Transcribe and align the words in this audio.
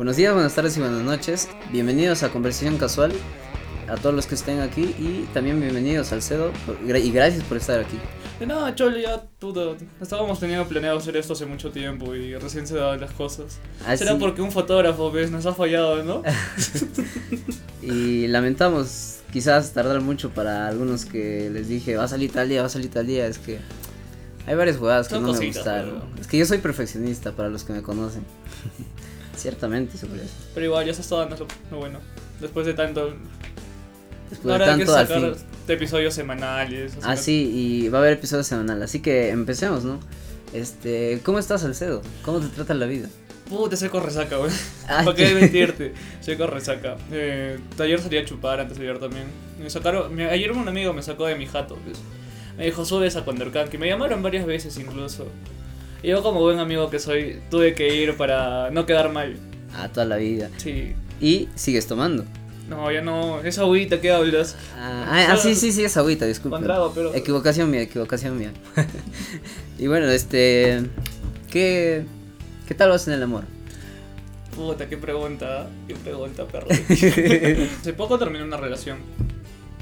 Buenos 0.00 0.16
días, 0.16 0.32
buenas 0.32 0.54
tardes 0.54 0.78
y 0.78 0.80
buenas 0.80 1.02
noches. 1.02 1.46
Bienvenidos 1.70 2.22
a 2.22 2.30
Conversación 2.30 2.78
Casual. 2.78 3.12
A 3.86 3.96
todos 3.96 4.14
los 4.14 4.26
que 4.26 4.34
estén 4.34 4.60
aquí 4.60 4.94
y 4.98 5.28
también 5.34 5.60
bienvenidos 5.60 6.10
al 6.12 6.22
CEDO 6.22 6.52
y 6.78 7.10
gracias 7.12 7.44
por 7.44 7.58
estar 7.58 7.78
aquí. 7.80 7.98
De 8.38 8.46
nada, 8.46 8.74
Cholo, 8.74 8.96
ya 8.96 9.22
puta, 9.38 9.60
estábamos 10.00 10.40
teniendo 10.40 10.66
planeado 10.66 10.96
hacer 10.96 11.18
esto 11.18 11.34
hace 11.34 11.44
mucho 11.44 11.70
tiempo 11.70 12.14
y 12.14 12.34
recién 12.34 12.66
se 12.66 12.76
daban 12.76 12.98
las 12.98 13.10
cosas. 13.10 13.58
Ah, 13.86 13.94
Será 13.94 14.16
porque 14.18 14.40
un 14.40 14.50
fotógrafo 14.50 15.10
pues, 15.10 15.30
nos 15.30 15.44
ha 15.44 15.52
fallado, 15.52 16.02
¿no? 16.02 16.22
Y 17.82 18.26
lamentamos 18.28 19.18
quizás 19.30 19.74
tardar 19.74 20.00
mucho 20.00 20.30
para 20.30 20.66
algunos 20.66 21.04
que 21.04 21.50
les 21.50 21.68
dije 21.68 21.96
va 21.96 22.04
a 22.04 22.08
salir 22.08 22.32
tal 22.32 22.48
día, 22.48 22.62
va 22.62 22.68
a 22.68 22.70
salir 22.70 22.90
tal 22.90 23.06
día. 23.06 23.26
Es 23.26 23.36
que 23.36 23.58
hay 24.46 24.54
varias 24.54 24.78
jugadas 24.78 25.08
que 25.08 25.16
Son 25.16 25.24
no 25.24 25.28
me 25.28 25.34
cositas, 25.34 25.56
gustaron. 25.56 25.90
pero- 26.08 26.20
Es 26.22 26.26
que 26.26 26.38
yo 26.38 26.46
soy 26.46 26.56
perfeccionista 26.56 27.32
para 27.32 27.50
los 27.50 27.64
que 27.64 27.74
me 27.74 27.82
conocen. 27.82 28.24
Ciertamente 29.40 29.96
sobre 29.98 30.22
eso. 30.24 30.34
Pero 30.54 30.66
igual, 30.66 30.86
ya 30.86 30.94
se 30.94 31.00
está 31.02 31.16
dando 31.16 31.36
lo, 31.36 31.46
lo 31.70 31.76
bueno. 31.78 31.98
Después 32.40 32.66
de 32.66 32.74
tanto. 32.74 33.14
Después 34.30 34.58
de 34.58 34.64
tanto 34.64 34.94
al 34.94 35.06
fin. 35.06 35.32
de 35.66 35.74
episodios 35.74 36.14
semanales. 36.14 36.92
Ah, 37.02 37.16
sí, 37.16 37.50
y 37.52 37.88
va 37.88 37.98
a 37.98 38.00
haber 38.02 38.14
episodio 38.14 38.44
semanal, 38.44 38.82
así 38.82 39.00
que 39.00 39.30
empecemos, 39.30 39.84
¿no? 39.84 39.98
Este, 40.52 41.20
¿cómo 41.24 41.38
estás, 41.38 41.64
Alcedo? 41.64 42.02
¿Cómo 42.24 42.40
te 42.40 42.48
trata 42.48 42.74
la 42.74 42.86
vida? 42.86 43.08
Puta, 43.48 43.76
soy 43.76 43.88
con 43.88 44.04
resaca, 44.04 44.36
güey. 44.36 44.50
¿Para 44.86 45.14
qué 45.14 45.34
mentirte? 45.34 45.94
Soy 46.20 46.36
con 46.36 46.48
resaca. 46.48 46.96
Eh, 47.10 47.58
ayer 47.78 48.00
salí 48.00 48.18
a 48.18 48.24
chupar, 48.24 48.60
antes 48.60 48.78
de 48.78 48.84
ayer 48.88 49.00
también. 49.00 49.24
Me 49.60 49.68
sacaron. 49.70 50.14
me- 50.14 50.28
ayer 50.30 50.52
un 50.52 50.68
amigo 50.68 50.92
me 50.92 51.02
sacó 51.02 51.26
de 51.26 51.34
mi 51.34 51.46
jato, 51.46 51.76
pues. 51.84 51.98
Me 52.56 52.66
dijo, 52.66 52.84
subes 52.84 53.16
a 53.16 53.24
Condercan, 53.24 53.68
que 53.68 53.78
me 53.78 53.88
llamaron 53.88 54.22
varias 54.22 54.46
veces 54.46 54.76
incluso. 54.78 55.26
Y 56.02 56.08
yo, 56.08 56.22
como 56.22 56.40
buen 56.40 56.58
amigo 56.58 56.88
que 56.88 56.98
soy, 56.98 57.40
tuve 57.50 57.74
que 57.74 57.94
ir 57.94 58.16
para 58.16 58.70
no 58.70 58.86
quedar 58.86 59.12
mal. 59.12 59.36
Ah, 59.74 59.88
toda 59.88 60.06
la 60.06 60.16
vida. 60.16 60.50
Sí. 60.56 60.94
Y 61.20 61.48
sigues 61.54 61.86
tomando. 61.86 62.24
No, 62.68 62.90
ya 62.90 63.02
no. 63.02 63.40
Esa 63.40 63.62
agüita 63.62 64.00
que 64.00 64.10
hablas. 64.10 64.56
Ah, 64.76 65.06
ah, 65.08 65.26
ah, 65.32 65.36
sí, 65.36 65.54
sí, 65.54 65.72
sí, 65.72 65.84
es 65.84 65.96
agüita, 65.96 66.26
trago, 66.62 66.92
pero. 66.94 67.14
Equivocación 67.14 67.70
mía, 67.70 67.82
equivocación 67.82 68.38
mía. 68.38 68.52
y 69.78 69.88
bueno, 69.88 70.08
este, 70.08 70.82
¿qué, 71.50 72.04
qué 72.66 72.74
tal 72.74 72.90
vas 72.90 73.06
en 73.08 73.14
el 73.14 73.22
amor? 73.22 73.44
Puta, 74.54 74.88
qué 74.88 74.96
pregunta. 74.96 75.68
Qué 75.86 75.96
pregunta, 75.96 76.46
perro. 76.46 76.68
Hace 77.80 77.92
poco 77.92 78.18
terminé 78.18 78.44
una 78.44 78.56
relación. 78.56 78.98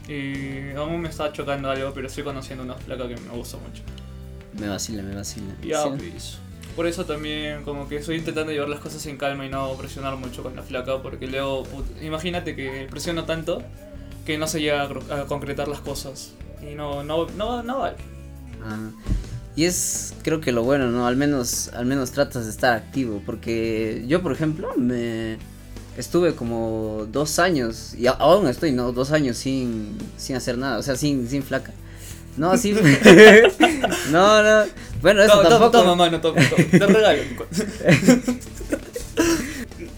Y 0.09 0.75
aún 0.75 1.03
me 1.03 1.11
está 1.11 1.31
chocando 1.33 1.71
algo, 1.71 1.93
pero 1.93 2.07
estoy 2.07 2.25
conociendo 2.25 2.65
una 2.65 2.75
flaca 2.75 3.07
que 3.07 3.17
me 3.17 3.31
gusta 3.37 3.59
mucho. 3.59 3.83
Me 4.59 4.69
vacila, 4.69 5.03
me 5.03 5.15
vacila. 5.15 5.55
Ya, 5.63 5.83
Sí. 5.85 5.91
pues. 5.97 6.39
Por 6.77 6.87
eso 6.87 7.05
también 7.05 7.65
como 7.65 7.89
que 7.89 7.97
estoy 7.97 8.17
intentando 8.17 8.53
llevar 8.53 8.69
las 8.69 8.79
cosas 8.79 9.05
en 9.07 9.17
calma 9.17 9.45
y 9.45 9.49
no 9.49 9.75
presionar 9.75 10.17
mucho 10.17 10.45
con 10.45 10.55
la 10.55 10.63
flaca, 10.63 11.03
porque 11.03 11.27
luego, 11.27 11.65
imagínate 12.01 12.55
que 12.55 12.87
presiono 12.89 13.25
tanto 13.25 13.63
que 14.25 14.39
no 14.39 14.47
se 14.47 14.61
llega 14.61 14.85
a, 14.85 15.25
concretar 15.27 15.67
las 15.67 15.81
cosas. 15.81 16.35
Y 16.63 16.75
no, 16.77 17.03
no, 17.03 17.27
no, 17.31 17.63
no 17.65 17.79
vale. 17.81 17.97
Ah, 18.63 18.91
y 19.57 19.65
es, 19.65 20.15
creo 20.23 20.41
que 20.41 20.53
lo 20.53 20.63
bueno, 20.63 20.89
¿no? 20.91 21.09
Al 21.09 21.17
menos, 21.17 21.69
al 21.75 21.85
menos 21.85 22.13
tratas 22.13 22.45
de 22.45 22.51
estar 22.53 22.75
activo, 22.77 23.23
porque 23.27 24.05
yo, 24.07 24.23
por 24.23 24.31
ejemplo, 24.31 24.73
me 24.77 25.37
estuve 25.97 26.37
como 26.37 27.09
dos 27.11 27.41
años, 27.41 27.95
y 27.95 28.07
aún 28.07 28.47
estoy, 28.47 28.71
¿no? 28.71 28.93
Dos 28.93 29.11
años 29.11 29.37
sin, 29.37 29.99
sin 30.17 30.37
hacer 30.37 30.57
nada, 30.59 30.79
o 30.79 30.83
sea, 30.85 30.95
sin, 30.95 31.29
sin 31.29 31.43
flaca. 31.43 31.73
No, 32.39 32.57
sí. 32.59 32.73
no, 34.13 34.43
no. 34.43 34.65
Bueno, 35.03 35.23
eso 35.23 35.37
toma, 35.37 35.49
tampoco. 35.49 35.71
toma, 35.71 35.95
mano, 35.95 36.21
toma, 36.21 36.41
toma. 36.49 36.65
Te 36.71 36.87
regalo. 36.87 37.23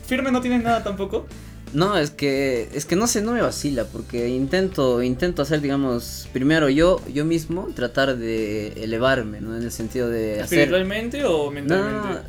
¿Firme 0.07 0.33
no 0.33 0.41
tienes 0.41 0.63
nada 0.63 0.83
tampoco? 0.83 1.27
No, 1.73 1.97
es 1.97 2.11
que 2.11 2.69
es 2.75 2.85
que 2.85 2.97
no 2.97 3.07
sé, 3.07 3.23
no 3.23 3.33
me 3.33 3.43
vacila 3.43 3.85
porque 3.85 4.29
intento 4.29 5.03
intento 5.05 5.43
hacer 5.43 5.61
digamos 5.61 6.29
primero 6.33 6.69
yo 6.69 7.01
yo 7.13 7.25
mismo 7.25 7.69
tratar 7.77 8.17
de 8.17 8.73
elevarme, 8.83 9.41
¿no? 9.41 9.57
En 9.57 9.63
el 9.63 9.71
sentido 9.71 10.09
de 10.09 10.41
hacer 10.41 10.59
¿Espiritualmente 10.59 11.25
o 11.25 11.45
no, 11.45 11.51
mentalmente? 11.53 12.09
no, 12.09 12.15
no, 12.15 12.21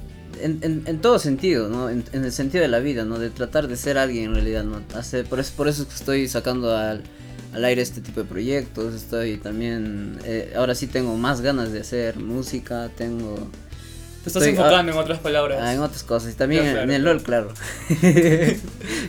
en, 0.41 0.59
en, 0.61 0.83
en 0.85 1.01
todo 1.01 1.17
sentido, 1.17 1.69
¿no? 1.69 1.89
En, 1.89 2.03
en 2.13 2.23
el 2.23 2.31
sentido 2.31 2.61
de 2.61 2.67
la 2.67 2.79
vida, 2.79 3.03
¿no? 3.03 3.17
De 3.17 3.31
tratar 3.31 3.67
de 3.67 3.77
ser 3.77 3.97
alguien 3.97 4.25
en 4.25 4.35
realidad, 4.35 4.63
¿no? 4.63 4.81
Hacer, 4.95 5.25
por, 5.25 5.39
eso, 5.39 5.53
por 5.57 5.67
eso 5.67 5.83
es 5.83 5.87
que 5.87 5.95
estoy 5.95 6.27
sacando 6.27 6.77
al, 6.77 7.01
al 7.53 7.65
aire 7.65 7.81
este 7.81 8.01
tipo 8.01 8.21
de 8.21 8.27
proyectos, 8.27 8.93
estoy 8.93 9.37
también, 9.37 10.17
eh, 10.23 10.53
ahora 10.55 10.73
sí 10.75 10.87
tengo 10.87 11.15
más 11.17 11.41
ganas 11.41 11.71
de 11.71 11.81
hacer 11.81 12.17
música, 12.17 12.89
tengo... 12.97 13.35
Te 14.23 14.29
estás 14.29 14.43
estoy- 14.43 14.55
enfocando 14.55 14.91
en 14.91 14.97
otras 14.99 15.17
palabras. 15.19 15.57
Ah, 15.61 15.73
en 15.73 15.79
otras 15.79 16.03
cosas, 16.03 16.35
también 16.35 16.61
Ya, 16.63 16.67
en- 16.69 16.73
claro, 16.75 16.91
en 16.91 16.95
el 16.95 17.01
claro. 17.01 17.13
LOL, 17.15 17.23
claro. 17.23 17.53
que 18.01 18.57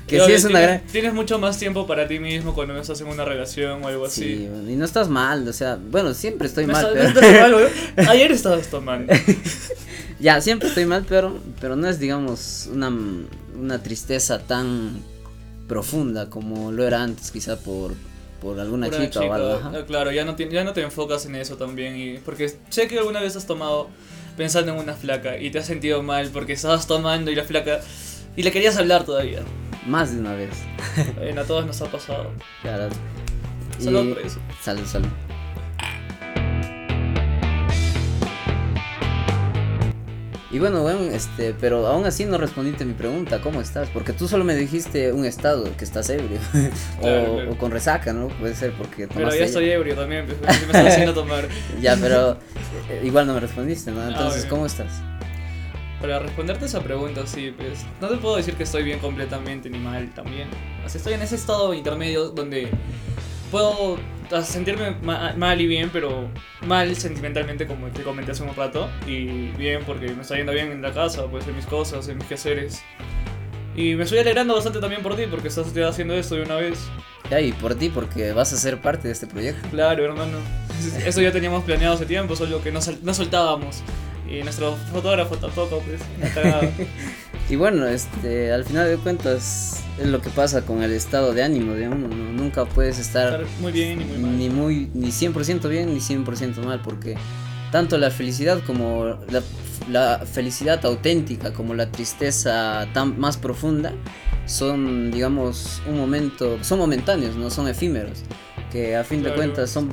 Pero 0.08 0.26
sí 0.26 0.32
es 0.32 0.44
una 0.44 0.58
tienes, 0.58 0.80
gran... 0.80 0.80
Tienes 0.90 1.14
mucho 1.14 1.38
más 1.38 1.58
tiempo 1.58 1.86
para 1.86 2.08
ti 2.08 2.18
mismo 2.18 2.54
cuando 2.54 2.72
no 2.74 2.80
estás 2.80 3.00
en 3.02 3.08
una 3.08 3.24
relación 3.24 3.84
o 3.84 3.88
algo 3.88 4.06
así. 4.06 4.22
Sí, 4.22 4.48
y 4.68 4.76
no 4.76 4.84
estás 4.86 5.08
mal, 5.10 5.46
o 5.46 5.52
sea, 5.52 5.76
bueno, 5.90 6.14
siempre 6.14 6.48
estoy 6.48 6.66
mal, 6.66 6.96
está- 6.96 7.20
pero... 7.20 7.58
estás 7.60 7.96
mal. 7.96 8.08
Ayer 8.08 8.32
estabas 8.32 8.68
tomando. 8.68 9.12
ya, 10.18 10.40
siempre 10.40 10.68
estoy 10.68 10.86
mal, 10.86 11.04
pero, 11.08 11.38
pero 11.60 11.76
no 11.76 11.88
es, 11.88 11.98
digamos, 11.98 12.68
una, 12.72 12.90
una 13.58 13.82
tristeza 13.82 14.38
tan 14.40 15.00
profunda 15.68 16.28
como 16.30 16.72
lo 16.72 16.86
era 16.86 17.02
antes, 17.02 17.30
quizá 17.30 17.56
por, 17.58 17.92
por 18.42 18.58
alguna 18.60 18.86
Pura 18.88 19.08
chica, 19.08 19.20
o 19.20 19.32
algo. 19.32 19.60
ah, 19.62 19.84
Claro, 19.86 20.10
ya 20.10 20.24
no, 20.24 20.34
te, 20.34 20.48
ya 20.50 20.64
no 20.64 20.72
te 20.72 20.82
enfocas 20.82 21.24
en 21.26 21.36
eso 21.36 21.56
también. 21.56 21.96
Y, 21.96 22.18
porque 22.18 22.52
sé 22.68 22.88
que 22.88 22.98
alguna 22.98 23.20
vez 23.20 23.36
has 23.36 23.46
tomado 23.46 23.88
pensando 24.36 24.72
en 24.72 24.78
una 24.78 24.94
flaca 24.94 25.38
y 25.38 25.50
te 25.50 25.58
has 25.60 25.66
sentido 25.66 26.02
mal 26.02 26.28
porque 26.32 26.52
estabas 26.54 26.86
tomando 26.86 27.30
y 27.30 27.34
la 27.36 27.44
flaca. 27.44 27.80
Y 28.36 28.42
le 28.42 28.50
querías 28.50 28.76
hablar 28.76 29.04
todavía. 29.04 29.40
Más 29.86 30.12
de 30.12 30.20
una 30.20 30.34
vez. 30.34 30.50
Bueno, 31.16 31.40
a 31.42 31.44
todos 31.44 31.64
nos 31.66 31.80
ha 31.82 31.86
pasado. 31.86 32.32
Claro. 32.62 32.88
Y- 33.78 33.84
Salud 33.84 34.14
por 34.14 34.22
eso. 34.26 34.38
Salud, 34.60 34.84
salud. 34.86 35.08
Y 40.52 40.58
bueno, 40.58 40.82
bueno, 40.82 41.00
este, 41.00 41.54
pero 41.58 41.86
aún 41.86 42.04
así 42.04 42.26
no 42.26 42.36
respondiste 42.36 42.84
mi 42.84 42.92
pregunta, 42.92 43.40
¿cómo 43.40 43.62
estás? 43.62 43.88
Porque 43.88 44.12
tú 44.12 44.28
solo 44.28 44.44
me 44.44 44.54
dijiste 44.54 45.10
un 45.10 45.24
estado, 45.24 45.74
que 45.78 45.84
estás 45.84 46.10
ebrio. 46.10 46.38
o, 46.98 47.00
Claro, 47.00 47.34
claro. 47.34 47.52
o 47.52 47.56
con 47.56 47.70
resaca, 47.70 48.12
¿no? 48.12 48.28
Puede 48.28 48.54
ser 48.54 48.72
porque 48.72 49.08
Pero 49.08 49.34
ya 49.34 49.46
estoy 49.46 49.70
ebrio 49.70 49.94
también, 49.96 50.26
pues, 50.26 50.38
me 50.42 50.66
estás 50.66 50.86
haciendo 50.88 51.14
tomar. 51.14 51.48
Ya, 51.80 51.96
pero 51.96 52.32
eh, 52.90 53.00
igual 53.02 53.26
no 53.26 53.32
me 53.32 53.40
respondiste, 53.40 53.90
¿no? 53.92 54.06
Entonces, 54.06 54.42
bien. 54.42 54.50
¿cómo 54.50 54.66
estás? 54.66 55.00
Para 56.02 56.18
responderte 56.18 56.66
esa 56.66 56.82
pregunta, 56.82 57.26
sí, 57.26 57.54
pues 57.56 57.80
no 58.00 58.08
te 58.08 58.16
puedo 58.18 58.36
decir 58.36 58.54
que 58.54 58.64
estoy 58.64 58.82
bien 58.82 58.98
completamente 58.98 59.70
ni 59.70 59.78
mal 59.78 60.12
también. 60.14 60.48
O 60.84 60.88
sea, 60.88 60.98
estoy 60.98 61.14
en 61.14 61.22
ese 61.22 61.36
estado 61.36 61.72
intermedio 61.72 62.28
donde 62.28 62.68
puedo 63.50 63.96
sentirme 64.42 64.96
ma- 65.02 65.34
mal 65.36 65.60
y 65.60 65.66
bien, 65.66 65.90
pero 65.92 66.28
mal 66.66 66.94
sentimentalmente 66.96 67.66
como 67.66 67.88
te 67.88 68.02
comenté 68.02 68.32
hace 68.32 68.42
un 68.42 68.54
rato. 68.54 68.88
Y 69.06 69.48
bien 69.58 69.82
porque 69.86 70.08
me 70.14 70.22
está 70.22 70.36
yendo 70.36 70.52
bien 70.52 70.72
en 70.72 70.80
la 70.82 70.92
casa, 70.92 71.26
pues 71.26 71.46
en 71.46 71.56
mis 71.56 71.66
cosas, 71.66 72.08
en 72.08 72.18
mis 72.18 72.26
quehaceres. 72.26 72.82
Y 73.74 73.94
me 73.94 74.04
estoy 74.04 74.18
alegrando 74.18 74.54
bastante 74.54 74.80
también 74.80 75.02
por 75.02 75.16
ti 75.16 75.22
porque 75.30 75.48
estás 75.48 75.66
haciendo 75.76 76.14
esto 76.14 76.34
de 76.36 76.42
una 76.42 76.56
vez. 76.56 76.78
Ya, 77.30 77.40
y 77.40 77.52
por 77.52 77.74
ti, 77.74 77.88
porque 77.88 78.32
vas 78.32 78.52
a 78.52 78.56
ser 78.56 78.80
parte 78.80 79.08
de 79.08 79.12
este 79.14 79.26
proyecto. 79.26 79.66
Claro, 79.70 80.04
hermano. 80.04 80.38
Eso 81.06 81.22
ya 81.22 81.32
teníamos 81.32 81.64
planeado 81.64 81.94
hace 81.94 82.04
tiempo, 82.04 82.36
solo 82.36 82.62
que 82.62 82.70
no, 82.70 82.80
no 83.02 83.14
soltábamos. 83.14 83.82
Y 84.28 84.42
nuestro 84.42 84.76
fotógrafo 84.92 85.36
tampoco, 85.36 85.80
pues. 85.80 86.00
Y 87.52 87.56
bueno, 87.56 87.86
este, 87.86 88.50
al 88.50 88.64
final 88.64 88.88
de 88.88 88.96
cuentas, 88.96 89.84
es 90.00 90.06
lo 90.06 90.22
que 90.22 90.30
pasa 90.30 90.62
con 90.64 90.82
el 90.82 90.90
estado 90.90 91.34
de 91.34 91.42
ánimo 91.42 91.74
de 91.74 91.86
uno, 91.86 92.08
¿no? 92.08 92.32
Nunca 92.32 92.64
puedes 92.64 92.98
estar 92.98 93.42
estar 93.42 93.60
muy 93.60 93.72
bien 93.72 94.00
y 94.00 94.04
muy 94.06 94.16
mal. 94.16 94.38
ni 94.38 94.48
muy, 94.48 94.90
ni 94.94 95.08
100% 95.08 95.68
bien, 95.68 95.92
ni 95.92 96.00
100% 96.00 96.64
mal, 96.64 96.80
porque 96.80 97.14
tanto 97.70 97.98
la 97.98 98.10
felicidad 98.10 98.62
como 98.64 99.18
la, 99.30 99.42
la 99.90 100.24
felicidad 100.24 100.82
auténtica, 100.86 101.52
como 101.52 101.74
la 101.74 101.90
tristeza 101.92 102.88
tan 102.94 103.20
más 103.20 103.36
profunda, 103.36 103.92
son, 104.46 105.10
digamos, 105.10 105.82
un 105.86 105.98
momento, 105.98 106.56
son 106.64 106.78
momentáneos, 106.78 107.36
no 107.36 107.50
son 107.50 107.68
efímeros, 107.68 108.20
que 108.70 108.96
a 108.96 109.04
fin 109.04 109.18
de 109.18 109.24
Claro. 109.24 109.36
cuentas 109.36 109.68
son, 109.68 109.90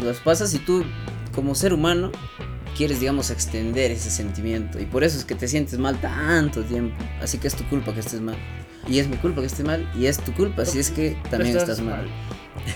los 0.00 0.18
pasas 0.18 0.54
y 0.54 0.60
tú, 0.60 0.84
como 1.34 1.56
ser 1.56 1.72
humano, 1.74 2.12
quieres, 2.76 3.00
digamos, 3.00 3.30
extender 3.30 3.90
ese 3.90 4.10
sentimiento, 4.10 4.80
y 4.80 4.86
por 4.86 5.04
eso 5.04 5.18
es 5.18 5.24
que 5.24 5.34
te 5.34 5.48
sientes 5.48 5.78
mal 5.78 6.00
tanto 6.00 6.62
tiempo, 6.62 6.96
así 7.20 7.38
que 7.38 7.48
es 7.48 7.54
tu 7.54 7.64
culpa 7.64 7.92
que 7.92 8.00
estés 8.00 8.20
mal. 8.20 8.36
Y 8.88 8.98
es 8.98 9.08
mi 9.08 9.16
culpa 9.16 9.40
que 9.40 9.46
esté 9.46 9.62
mal, 9.62 9.90
y 9.94 10.06
es 10.06 10.18
tu 10.18 10.32
culpa 10.32 10.64
si 10.64 10.78
es 10.78 10.90
que 10.90 11.16
también 11.30 11.56
estás, 11.56 11.80
mal. 11.80 12.08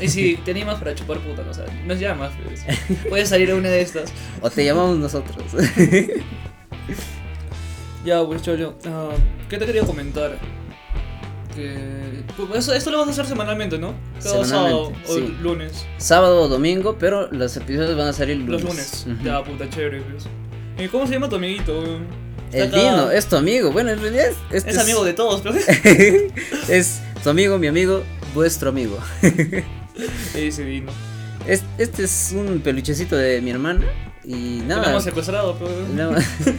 Y 0.00 0.08
si 0.08 0.36
te 0.36 0.50
animas 0.50 0.78
para 0.78 0.94
chupar 0.94 1.18
puta, 1.20 1.42
no 1.42 1.52
sabes, 1.52 1.72
nos 1.86 1.98
llamas. 1.98 2.32
Puedes 3.08 3.28
salir 3.28 3.50
a 3.50 3.54
una 3.54 3.68
de 3.68 3.80
estas. 3.80 4.12
O 4.40 4.50
te 4.50 4.64
llamamos 4.64 4.98
nosotros. 4.98 5.44
Ya, 8.04 8.22
pues 8.22 8.42
Cholo, 8.42 8.76
ah, 8.84 9.12
¿qué 9.48 9.56
te 9.56 9.64
quería 9.64 9.82
comentar? 9.82 10.38
Que. 11.54 11.76
pues, 12.36 12.64
eso, 12.64 12.74
esto 12.74 12.90
lo 12.90 12.98
vas 12.98 13.08
a 13.08 13.10
hacer 13.12 13.26
semanalmente, 13.26 13.78
¿no? 13.78 13.94
Cada 14.22 14.44
sábado 14.44 14.92
o 15.08 15.14
sí. 15.14 15.36
lunes. 15.40 15.86
Sábado 15.98 16.42
o 16.42 16.48
domingo, 16.48 16.96
pero 16.98 17.30
los 17.32 17.56
episodios 17.56 17.96
van 17.96 18.08
a 18.08 18.12
salir 18.12 18.36
lunes. 18.38 18.50
Los 18.50 18.62
lunes. 18.62 19.06
Ujú. 19.08 19.24
Ya, 19.24 19.42
puta, 19.44 19.68
chévere, 19.70 20.02
pues. 20.02 20.24
¿Y 20.78 20.88
cómo 20.88 21.06
se 21.06 21.12
llama 21.12 21.28
tu 21.28 21.36
amiguito? 21.36 21.84
El 22.52 22.68
Acá- 22.68 22.76
Dino 22.78 23.10
es 23.10 23.26
tu 23.26 23.36
amigo. 23.36 23.70
Bueno, 23.72 23.90
en 23.90 24.00
realidad 24.00 24.26
es, 24.28 24.36
este 24.52 24.70
Es 24.70 24.78
amigo 24.78 25.04
de 25.04 25.12
todos, 25.12 25.40
pero. 25.42 25.54
es 26.68 27.00
tu 27.22 27.30
amigo, 27.30 27.58
mi 27.58 27.66
amigo, 27.68 28.02
vuestro 28.34 28.70
amigo. 28.70 28.98
Ese 30.34 30.64
Dino. 30.64 30.90
Es- 31.46 31.62
este 31.78 32.04
es 32.04 32.34
un 32.36 32.60
peluchecito 32.60 33.16
de 33.16 33.40
mi 33.40 33.50
hermana 33.50 33.84
y 34.24 34.60
Lo 34.60 34.64
nada. 34.66 34.90
hemos 34.90 35.04
secuestrado, 35.04 35.56
pero. 35.58 35.70
no, 35.94 36.16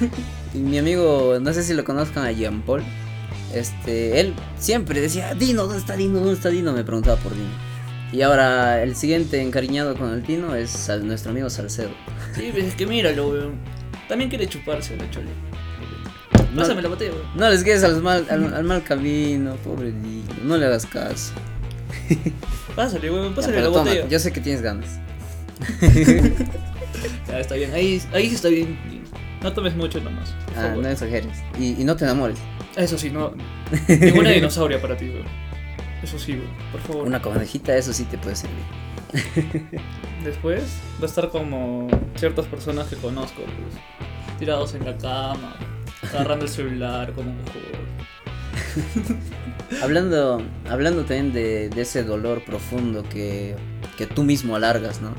y 0.54 0.58
mi 0.60 0.78
amigo, 0.78 1.38
no 1.42 1.54
sé 1.54 1.64
si 1.64 1.74
lo 1.74 1.84
conozcan 1.84 2.26
a 2.26 2.32
Jean 2.32 2.62
Paul. 2.62 2.84
Este, 3.56 4.20
él 4.20 4.34
siempre 4.60 5.00
decía, 5.02 5.34
Dino, 5.34 5.64
¿dónde 5.64 5.78
está 5.80 5.96
Dino? 5.96 6.20
¿Dónde 6.20 6.34
está 6.34 6.50
Dino? 6.50 6.74
Me 6.74 6.84
preguntaba 6.84 7.16
por 7.18 7.34
Dino. 7.34 7.50
Y 8.12 8.22
ahora 8.22 8.84
el 8.84 8.96
siguiente 8.96 9.42
encariñado 9.42 9.96
con 9.96 10.14
el 10.14 10.24
Dino 10.24 10.56
es 10.56 10.90
nuestro 11.04 11.32
amigo 11.32 11.50
Salcedo. 11.50 11.90
Sí, 12.36 12.50
pues, 12.52 12.66
es 12.66 12.76
que 12.76 12.86
míralo, 12.86 13.30
weón. 13.30 13.56
También 14.08 14.30
quiere 14.30 14.48
chuparse 14.48 14.96
la 14.98 15.10
chole. 15.10 15.28
No- 16.54 16.62
Pásame 16.62 16.82
la 16.82 16.90
botella, 16.90 17.12
weón. 17.14 17.26
No 17.36 17.50
les 17.50 17.64
guíes 17.64 17.84
al 17.84 18.02
mal, 18.02 18.26
al, 18.30 18.54
al 18.54 18.64
mal 18.64 18.84
camino, 18.84 19.56
pobre 19.64 19.92
Dino, 19.92 20.34
no 20.44 20.58
le 20.58 20.66
hagas 20.66 20.86
caso. 20.86 21.34
Pásale, 22.76 23.10
weón, 23.10 23.30
Ya, 23.30 23.36
pásale 23.36 23.54
pero 23.56 23.68
la 23.68 23.74
toma, 23.74 23.90
botella. 23.90 24.08
yo 24.10 24.20
sé 24.20 24.32
que 24.34 24.42
tienes 24.42 24.62
ganas. 24.62 25.00
Ya, 27.28 27.40
está 27.40 27.56
bien, 27.56 27.74
ahí, 27.74 28.02
ahí 28.14 28.30
sí 28.30 28.36
está 28.36 28.48
bien. 28.50 28.78
No 29.42 29.52
tomes 29.54 29.76
mucho 29.76 30.00
nomás. 30.02 30.34
Ah, 30.56 30.62
favor. 30.70 30.84
no 30.84 30.90
exageres. 30.90 31.38
Y, 31.60 31.80
y 31.82 31.84
no 31.84 31.96
te 31.96 32.06
enamores. 32.06 32.38
Eso 32.76 32.98
sí, 32.98 33.10
no. 33.10 33.34
Ninguna 33.88 34.32
dinosauria 34.32 34.82
para 34.82 34.98
ti, 34.98 35.10
weón. 35.10 35.26
Eso 36.04 36.20
sí, 36.20 36.34
weón, 36.34 36.52
por 36.72 36.82
favor. 36.82 37.08
Una 37.08 37.22
conejita, 37.22 37.76
eso 37.76 37.94
sí 37.94 38.04
te 38.06 38.18
puede 38.18 38.36
servir. 38.36 38.64
Después 40.24 40.64
va 41.00 41.04
a 41.04 41.06
estar 41.06 41.30
como 41.30 41.88
ciertas 42.16 42.46
personas 42.48 42.88
que 42.88 42.96
conozco, 42.98 43.44
pues, 43.44 44.38
tirados 44.40 44.74
en 44.76 44.86
la 44.86 44.98
cama, 44.98 45.56
agarrando 46.02 46.46
el 46.46 46.52
celular 46.52 47.14
como 47.14 47.32
un 47.32 47.44
juego. 47.46 47.86
Hablando, 49.82 50.42
hablando 50.70 51.06
también 51.06 51.34
de, 51.34 51.70
de 51.70 51.82
ese 51.82 52.04
dolor 52.04 52.44
profundo 52.44 53.04
que, 53.04 53.56
que 53.98 54.06
tú 54.06 54.24
mismo 54.24 54.56
alargas, 54.56 55.02
¿no? 55.02 55.14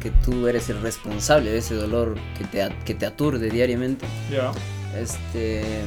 Que 0.00 0.10
tú 0.10 0.46
eres 0.48 0.70
el 0.70 0.80
responsable 0.80 1.50
de 1.50 1.58
ese 1.58 1.74
dolor 1.74 2.16
que 2.38 2.44
te, 2.44 2.68
que 2.84 2.94
te 2.94 3.06
aturde 3.06 3.50
diariamente. 3.50 4.06
Ya. 4.30 4.52
Este. 4.98 5.82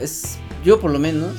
Es. 0.00 0.38
Yo 0.64 0.80
por 0.80 0.90
lo 0.90 0.98
menos 0.98 1.34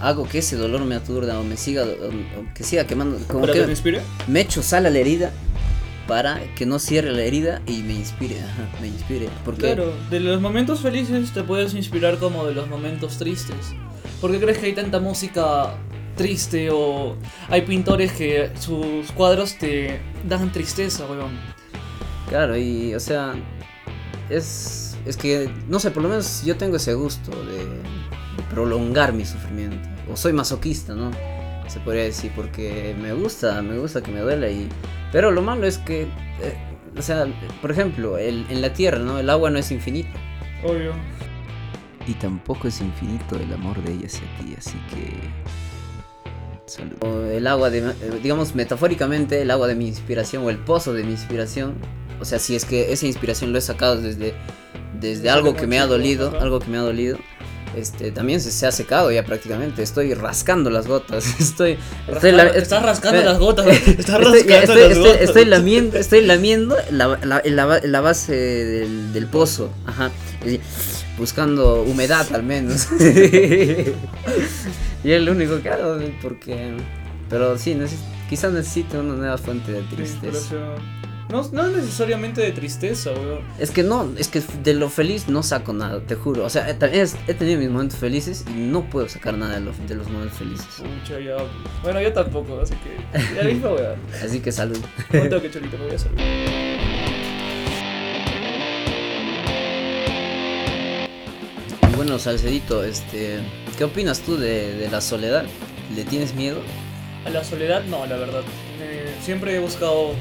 hago 0.00 0.26
que 0.28 0.38
ese 0.38 0.56
dolor 0.56 0.84
me 0.84 0.94
aturda 0.94 1.38
o 1.38 1.44
me 1.44 1.56
siga. 1.56 1.84
o- 1.84 2.54
que 2.54 2.64
siga 2.64 2.86
quemando. 2.86 3.18
Como 3.28 3.40
¿Para 3.42 3.52
que 3.52 3.62
te 3.62 3.70
inspire? 3.70 4.00
me 4.26 4.40
echo 4.40 4.62
sal 4.62 4.86
a 4.86 4.90
la 4.90 4.98
herida 4.98 5.32
para 6.08 6.40
que 6.56 6.66
no 6.66 6.78
cierre 6.78 7.12
la 7.12 7.22
herida 7.22 7.62
y 7.66 7.82
me 7.82 7.92
inspire. 7.94 8.40
Ajá, 8.40 8.68
me 8.80 8.88
inspire. 8.88 9.28
Porque. 9.44 9.62
Claro, 9.62 9.92
de 10.10 10.20
los 10.20 10.40
momentos 10.40 10.80
felices 10.80 11.30
te 11.32 11.42
puedes 11.44 11.74
inspirar 11.74 12.18
como 12.18 12.44
de 12.46 12.54
los 12.54 12.68
momentos 12.68 13.16
tristes. 13.18 13.74
¿Por 14.20 14.30
qué 14.32 14.40
crees 14.40 14.58
que 14.58 14.66
hay 14.66 14.72
tanta 14.74 14.98
música 15.00 15.74
triste 16.16 16.68
o 16.72 17.16
hay 17.48 17.62
pintores 17.62 18.12
que 18.12 18.50
sus 18.58 19.10
cuadros 19.12 19.56
te 19.56 20.00
dan 20.28 20.50
tristeza, 20.52 21.06
weón? 21.06 21.38
Claro, 22.28 22.56
y 22.58 22.94
o 22.94 23.00
sea, 23.00 23.34
es, 24.28 24.96
es 25.06 25.16
que, 25.16 25.50
no 25.68 25.78
sé, 25.80 25.90
por 25.90 26.02
lo 26.02 26.08
menos 26.08 26.42
yo 26.44 26.56
tengo 26.56 26.76
ese 26.76 26.94
gusto 26.94 27.30
de 27.30 27.66
prolongar 28.50 29.12
mi 29.12 29.24
sufrimiento. 29.24 29.88
O 30.12 30.16
soy 30.16 30.32
masoquista, 30.32 30.94
¿no? 30.94 31.10
Se 31.68 31.78
podría 31.80 32.02
decir, 32.02 32.32
porque 32.34 32.94
me 33.00 33.12
gusta, 33.12 33.62
me 33.62 33.78
gusta 33.78 34.02
que 34.02 34.10
me 34.10 34.20
duela 34.20 34.50
y... 34.50 34.68
Pero 35.12 35.30
lo 35.30 35.40
malo 35.40 35.66
es 35.66 35.78
que, 35.78 36.02
eh, 36.02 36.56
o 36.96 37.02
sea, 37.02 37.26
por 37.62 37.70
ejemplo, 37.70 38.18
el, 38.18 38.44
en 38.50 38.60
la 38.60 38.72
tierra, 38.72 38.98
¿no? 38.98 39.18
El 39.18 39.30
agua 39.30 39.50
no 39.50 39.58
es 39.58 39.70
infinita. 39.70 40.10
Obvio. 40.64 40.92
Y 42.06 42.14
tampoco 42.14 42.68
es 42.68 42.80
infinito 42.80 43.36
el 43.36 43.52
amor 43.52 43.80
de 43.84 43.92
ella 43.92 44.06
hacia 44.06 44.26
ti, 44.38 44.54
así 44.58 44.78
que... 44.92 45.20
Salud. 46.66 46.96
O 47.02 47.24
El 47.26 47.46
agua 47.46 47.70
de, 47.70 47.92
digamos 48.22 48.54
metafóricamente, 48.54 49.42
el 49.42 49.50
agua 49.50 49.66
de 49.66 49.74
mi 49.74 49.88
inspiración 49.88 50.44
o 50.44 50.50
el 50.50 50.58
pozo 50.58 50.92
de 50.92 51.04
mi 51.04 51.12
inspiración. 51.12 51.74
O 52.20 52.24
sea, 52.24 52.38
si 52.38 52.54
es 52.54 52.64
que 52.64 52.92
esa 52.92 53.06
inspiración 53.06 53.52
lo 53.52 53.58
he 53.58 53.60
sacado 53.60 54.00
desde, 54.00 54.34
desde 55.00 55.30
algo 55.30 55.54
que 55.54 55.66
me 55.66 55.78
ha 55.78 55.86
dolido, 55.86 56.38
algo 56.40 56.60
que 56.60 56.68
me 56.68 56.78
ha 56.78 56.82
dolido. 56.82 57.18
Este, 57.76 58.10
también 58.10 58.40
se, 58.40 58.50
se 58.50 58.66
ha 58.66 58.72
secado 58.72 59.12
ya 59.12 59.24
prácticamente. 59.24 59.82
Estoy 59.82 60.12
rascando 60.14 60.70
las 60.70 60.86
gotas. 60.88 61.24
Estoy, 61.40 61.78
estoy 62.08 62.32
Rascando- 62.32 62.54
estás 62.54 62.82
rascando 62.82 63.22
las 63.22 63.38
gotas, 63.38 63.66
estás 63.86 64.20
estoy, 64.20 64.44
ya, 64.48 64.60
rascando 64.60 64.74
estoy- 64.74 64.80
las 64.82 64.90
estoy- 64.90 65.02
gotas. 65.04 65.20
estoy 65.22 65.44
lamiendo, 65.44 65.96
estoy 65.98 66.26
lamiendo 66.26 66.76
la, 66.90 67.18
la- 67.22 67.42
la- 67.44 67.80
la 67.82 68.00
base 68.00 68.34
del, 68.34 69.12
del 69.12 69.26
pozo, 69.26 69.70
ajá, 69.86 70.10
buscando 71.16 71.82
humedad 71.82 72.26
al 72.34 72.42
menos. 72.42 72.88
y 75.04 75.12
es 75.12 75.22
lo 75.22 75.32
único 75.32 75.60
que 75.62 75.68
hago, 75.70 75.98
porque, 76.22 76.76
pero 77.28 77.56
sí, 77.58 77.74
neces- 77.74 77.98
quizás 78.28 78.52
necesite 78.52 78.98
una 78.98 79.14
nueva 79.14 79.38
fuente 79.38 79.72
de 79.72 79.82
tristeza. 79.82 80.56
No, 81.30 81.48
no 81.52 81.68
necesariamente 81.68 82.40
de 82.40 82.50
tristeza, 82.52 83.12
weón. 83.12 83.40
Es 83.58 83.70
que 83.70 83.82
no, 83.82 84.08
es 84.18 84.28
que 84.28 84.42
de 84.62 84.74
lo 84.74 84.88
feliz 84.88 85.28
no 85.28 85.42
saco 85.42 85.72
nada, 85.72 86.00
te 86.00 86.16
juro. 86.16 86.44
O 86.44 86.50
sea, 86.50 86.68
he, 86.68 86.74
también 86.74 87.06
he 87.28 87.34
tenido 87.34 87.60
mis 87.60 87.70
momentos 87.70 87.98
felices 87.98 88.44
y 88.48 88.52
no 88.58 88.88
puedo 88.90 89.08
sacar 89.08 89.34
nada 89.38 89.54
de, 89.54 89.60
lo- 89.60 89.72
de 89.86 89.94
los 89.94 90.08
momentos 90.10 90.38
felices. 90.38 90.66
Pucha, 90.78 91.20
ya. 91.20 91.36
Bueno, 91.82 92.00
yo 92.00 92.12
tampoco, 92.12 92.60
así 92.60 92.74
que. 92.74 93.20
Ya 93.36 93.44
mismo, 93.44 93.70
weón. 93.70 93.96
Así 94.24 94.40
que 94.40 94.50
salud. 94.50 94.78
Que 95.10 95.50
cholito, 95.50 95.78
me 95.78 95.86
voy 95.86 95.94
a 95.94 95.98
bueno, 101.96 102.18
Salcedito, 102.18 102.82
este, 102.84 103.40
¿qué 103.76 103.84
opinas 103.84 104.20
tú 104.20 104.36
de, 104.36 104.74
de 104.76 104.88
la 104.90 105.00
soledad? 105.00 105.44
¿Le 105.94 106.04
tienes 106.04 106.34
miedo? 106.34 106.60
A 107.26 107.30
la 107.30 107.44
soledad, 107.44 107.84
no, 107.84 108.06
la 108.06 108.16
verdad. 108.16 108.42
Eh, 108.80 109.14
siempre 109.22 109.54
he 109.54 109.58
buscado 109.58 110.12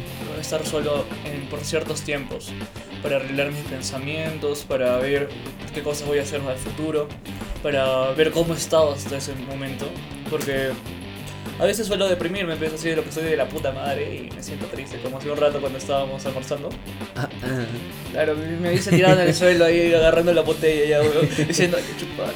estar 0.41 0.65
solo 0.65 1.05
en- 1.25 1.47
por 1.47 1.59
ciertos 1.61 2.01
tiempos. 2.01 2.51
Para 3.03 3.17
arreglar 3.17 3.51
mis 3.51 3.61
pensamientos, 3.63 4.63
para 4.67 4.97
ver 4.97 5.29
qué 5.73 5.81
cosas 5.81 6.07
voy 6.07 6.19
a 6.19 6.23
hacer 6.23 6.41
al 6.41 6.57
futuro, 6.57 7.07
para 7.63 8.11
ver 8.11 8.31
cómo 8.31 8.53
he 8.53 8.57
estado 8.57 8.91
hasta 8.93 9.17
ese 9.17 9.33
momento. 9.35 9.85
Porque 10.29 10.69
a 11.59 11.65
veces 11.65 11.87
suelo 11.87 12.07
deprimirme, 12.07 12.53
empiezo 12.53 12.75
así 12.75 12.89
de 12.89 12.95
lo 12.95 13.03
que 13.03 13.11
soy 13.11 13.23
de 13.23 13.35
la 13.37 13.47
puta 13.49 13.71
madre 13.71 14.15
y 14.15 14.33
me 14.35 14.41
siento 14.43 14.65
triste, 14.67 14.97
como 15.01 15.17
hace 15.17 15.29
un 15.31 15.37
rato 15.37 15.59
cuando 15.59 15.77
estábamos 15.77 16.25
almorzando. 16.25 16.69
Claro, 18.11 18.35
me 18.35 18.69
dice 18.71 18.91
tirado 18.91 19.19
en 19.21 19.27
el 19.27 19.33
suelo 19.35 19.65
ahí 19.65 19.93
agarrando 19.93 20.33
la 20.33 20.41
botella 20.41 20.85
ya, 20.85 21.45
diciendo 21.45 21.77
hay 21.77 21.83
que 21.83 21.97
chupar. 21.97 22.33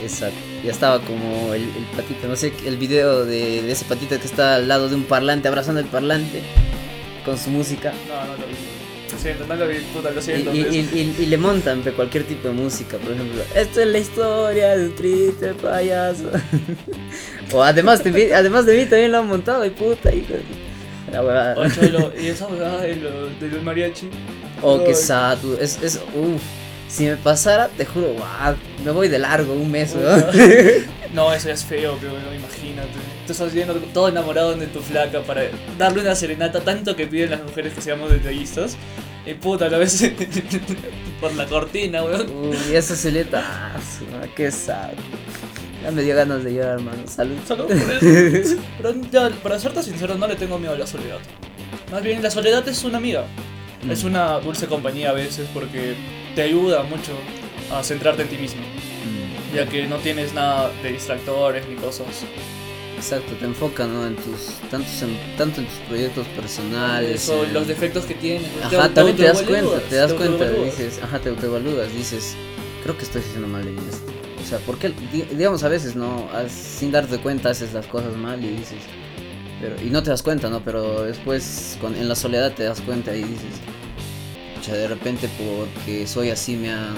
Exacto. 0.02 0.36
Ya 0.66 0.72
estaba 0.72 1.00
como 1.00 1.54
el, 1.54 1.62
el 1.62 1.84
patito, 1.96 2.26
no 2.26 2.34
sé, 2.36 2.52
el 2.66 2.76
video 2.76 3.24
de, 3.24 3.62
de 3.62 3.70
ese 3.72 3.84
patito 3.84 4.18
que 4.18 4.26
está 4.26 4.56
al 4.56 4.66
lado 4.66 4.88
de 4.88 4.96
un 4.96 5.04
parlante, 5.04 5.46
abrazando 5.46 5.80
el 5.80 5.86
parlante 5.86 6.42
con 7.24 7.38
su 7.38 7.50
música. 7.50 7.92
No, 8.08 8.24
no 8.26 8.32
lo 8.32 8.46
vi. 8.48 8.54
Lo 9.12 9.18
siento, 9.18 9.46
no 9.46 9.54
lo 9.54 9.68
vi, 9.68 9.76
puta, 9.94 10.10
lo 10.10 10.20
siento. 10.20 10.52
y- 10.52 10.62
pues. 10.64 10.74
y- 10.74 10.78
y- 10.80 11.16
y 11.22 11.26
le 11.26 11.38
montan 11.38 11.82
pe, 11.82 11.92
cualquier 11.92 12.24
tipo 12.24 12.48
de 12.48 12.54
música, 12.54 12.96
por 12.98 13.12
ejemplo, 13.12 13.42
esto 13.54 13.80
es 13.80 13.86
la 13.86 13.98
historia 13.98 14.76
de 14.76 14.86
un 14.86 14.94
triste 14.96 15.54
payaso. 15.54 16.30
o 17.52 17.62
además 17.62 18.02
de, 18.02 18.10
mí, 18.10 18.22
además 18.34 18.66
de 18.66 18.76
mí 18.76 18.84
también 18.86 19.12
lo 19.12 19.18
han 19.18 19.28
montado, 19.28 19.64
y 19.64 19.70
puta, 19.70 20.12
hijo. 20.12 20.34
La 21.12 21.22
huevada. 21.22 21.56
Y 22.20 22.26
esa 22.26 22.48
huevada 22.48 22.80
de 22.82 22.96
lo- 22.96 23.28
del 23.40 23.62
mariachi. 23.62 24.08
Oh, 24.62 24.82
qué 24.84 24.94
sad, 24.94 25.38
tú, 25.38 25.56
es, 25.60 25.80
es, 25.82 26.00
uff. 26.14 26.42
Si 26.88 27.04
me 27.04 27.16
pasara, 27.16 27.68
te 27.68 27.84
juro, 27.84 28.14
guau, 28.14 28.56
me 28.84 28.90
voy 28.90 29.08
de 29.08 29.18
largo 29.18 29.52
un 29.52 29.70
mes, 29.70 29.94
weón. 29.94 30.24
No, 31.12 31.32
eso 31.32 31.48
ya 31.48 31.54
es 31.54 31.64
feo, 31.64 31.96
pero 31.98 32.12
imagínate. 32.34 32.90
Tú 33.26 33.32
estás 33.32 33.54
viendo 33.54 33.74
todo 33.94 34.08
enamorado 34.08 34.54
de 34.54 34.66
tu 34.66 34.80
flaca 34.80 35.22
para 35.22 35.44
darle 35.78 36.02
una 36.02 36.14
serenata 36.14 36.60
tanto 36.60 36.94
que 36.94 37.06
piden 37.06 37.30
las 37.30 37.42
mujeres 37.42 37.72
que 37.72 37.80
seamos 37.80 38.10
detallistas. 38.10 38.76
Y 39.24 39.34
puta, 39.34 39.66
a 39.66 39.70
la 39.70 39.78
vez 39.78 39.98
por 41.20 41.34
la 41.34 41.46
cortina, 41.46 42.04
weón. 42.04 42.28
Uy, 42.30 42.56
ah, 42.76 42.82
su 42.82 44.04
madre, 44.12 44.30
qué 44.36 44.50
sad. 44.50 44.92
Ya 45.82 45.90
me 45.90 46.02
dio 46.02 46.14
ganas 46.14 46.44
de 46.44 46.52
llorar, 46.52 46.74
hermano. 46.74 47.02
Salud. 47.06 47.36
Solo 47.46 47.66
por 47.66 47.76
eso. 47.76 48.56
Pero 48.76 48.94
ya, 49.10 49.30
para 49.42 49.58
serte 49.58 49.82
sincero, 49.82 50.16
no 50.16 50.26
le 50.26 50.36
tengo 50.36 50.58
miedo 50.58 50.74
a 50.74 50.78
la 50.78 50.86
soledad. 50.86 51.18
Más 51.90 52.02
bien, 52.02 52.22
la 52.22 52.30
soledad 52.30 52.66
es 52.68 52.84
una 52.84 52.98
amiga. 52.98 53.24
Mm. 53.82 53.90
Es 53.90 54.04
una 54.04 54.38
dulce 54.40 54.66
compañía 54.66 55.10
a 55.10 55.12
veces 55.12 55.48
porque 55.54 55.94
te 56.36 56.42
ayuda 56.42 56.84
mucho 56.84 57.12
a 57.72 57.82
centrarte 57.82 58.22
en 58.22 58.28
ti 58.28 58.36
mismo. 58.38 58.60
Mm, 58.62 59.56
Ya 59.56 59.66
que 59.66 59.86
no 59.88 59.96
tienes 59.96 60.32
nada 60.34 60.70
de 60.82 60.92
distractores 60.92 61.66
ni 61.68 61.74
cosas. 61.76 62.06
Exacto, 62.96 63.32
te 63.34 63.44
enfoca, 63.44 63.86
¿no? 63.86 64.06
En 64.06 64.16
tus, 64.16 64.54
tantos 64.70 65.02
en- 65.02 65.18
tanto 65.36 65.60
en 65.60 65.66
tus 65.66 65.76
proyectos 65.88 66.26
personales. 66.28 67.22
Eso, 67.22 67.44
en- 67.44 67.52
los 67.52 67.66
defectos 67.66 68.04
que 68.06 68.14
tienes. 68.14 68.48
Ajá, 68.62 68.88
también 68.94 69.16
te 69.16 69.24
das 69.24 69.42
cuenta, 69.42 69.80
te 69.88 69.96
das 69.96 70.12
cuenta, 70.14 70.50
dices, 70.50 71.00
ajá, 71.02 71.18
te 71.18 71.28
autoevalúas, 71.30 71.92
dices, 71.94 72.34
creo 72.82 72.96
que 72.96 73.04
estoy 73.04 73.20
haciendo 73.22 73.48
mal 73.48 73.66
en 73.66 73.78
esto. 73.78 74.12
O 74.42 74.48
sea, 74.48 74.58
porque, 74.64 74.90
di- 75.12 75.26
digamos, 75.36 75.62
a 75.64 75.68
veces, 75.68 75.94
¿no? 75.96 76.28
Sin 76.48 76.90
darte 76.92 77.18
cuenta 77.18 77.50
haces 77.50 77.72
las 77.72 77.86
cosas 77.86 78.14
mal 78.16 78.42
y 78.44 78.48
dices, 78.50 78.78
pero, 79.60 79.74
y 79.82 79.90
no 79.90 80.02
te 80.02 80.10
das 80.10 80.22
cuenta, 80.22 80.48
¿no? 80.48 80.60
Pero 80.64 81.02
después, 81.02 81.76
con, 81.80 81.94
en 81.96 82.08
la 82.08 82.14
soledad 82.14 82.52
te 82.52 82.62
das 82.64 82.80
cuenta 82.80 83.14
y 83.16 83.24
dices, 83.24 83.60
pucha, 84.66 84.76
de 84.76 84.88
repente 84.88 85.28
porque 85.38 86.06
soy 86.06 86.30
así 86.30 86.56
me 86.56 86.70
han... 86.70 86.94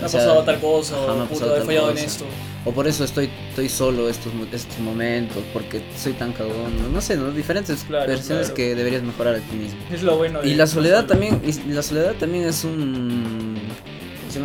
Me 0.00 0.06
ha 0.06 0.08
pasado 0.08 0.42
tal 0.44 0.60
cosa, 0.60 0.96
ajá, 0.96 1.14
me 1.14 1.22
ha 1.22 1.86
he 1.86 1.90
en 1.90 1.98
esto. 1.98 2.24
O 2.64 2.72
por 2.72 2.86
eso 2.86 3.04
estoy, 3.04 3.30
estoy 3.48 3.68
solo 3.68 4.08
estos, 4.08 4.32
estos 4.52 4.78
momentos, 4.80 5.42
porque 5.52 5.82
soy 5.96 6.12
tan 6.12 6.32
cagón, 6.32 6.76
no, 6.80 6.88
no 6.88 7.00
sé, 7.00 7.16
¿no? 7.16 7.30
Diferentes 7.30 7.84
Claro, 7.84 8.06
versiones 8.06 8.46
claro. 8.46 8.54
que 8.54 8.74
deberías 8.74 9.02
mejorar 9.02 9.36
a 9.36 9.38
ti 9.38 9.56
mismo. 9.56 9.78
Es 9.90 10.02
lo 10.02 10.16
bueno 10.18 10.42
de 10.42 10.48
Y 10.48 10.54
la 10.54 10.66
soledad 10.66 11.06
también, 11.06 11.40
y 11.44 11.72
la 11.72 11.82
soledad 11.82 12.14
también 12.14 12.44
es 12.46 12.64
un... 12.64 13.58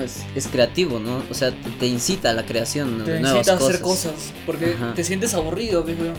Es, 0.04 0.24
es 0.34 0.48
creativo, 0.48 1.00
¿no? 1.00 1.22
O 1.30 1.34
sea, 1.36 1.52
te, 1.52 1.70
te 1.70 1.86
incita 1.86 2.32
a 2.32 2.34
la 2.34 2.44
creación 2.44 3.04
Te 3.06 3.12
de 3.12 3.20
nuevas 3.20 3.46
necesitas 3.46 3.60
cosas. 3.60 3.70
hacer 3.70 3.82
cosas, 3.82 4.34
porque 4.46 4.74
Ajá. 4.74 4.94
te 4.96 5.04
sientes 5.04 5.34
aburrido, 5.36 5.84
weón. 5.84 6.14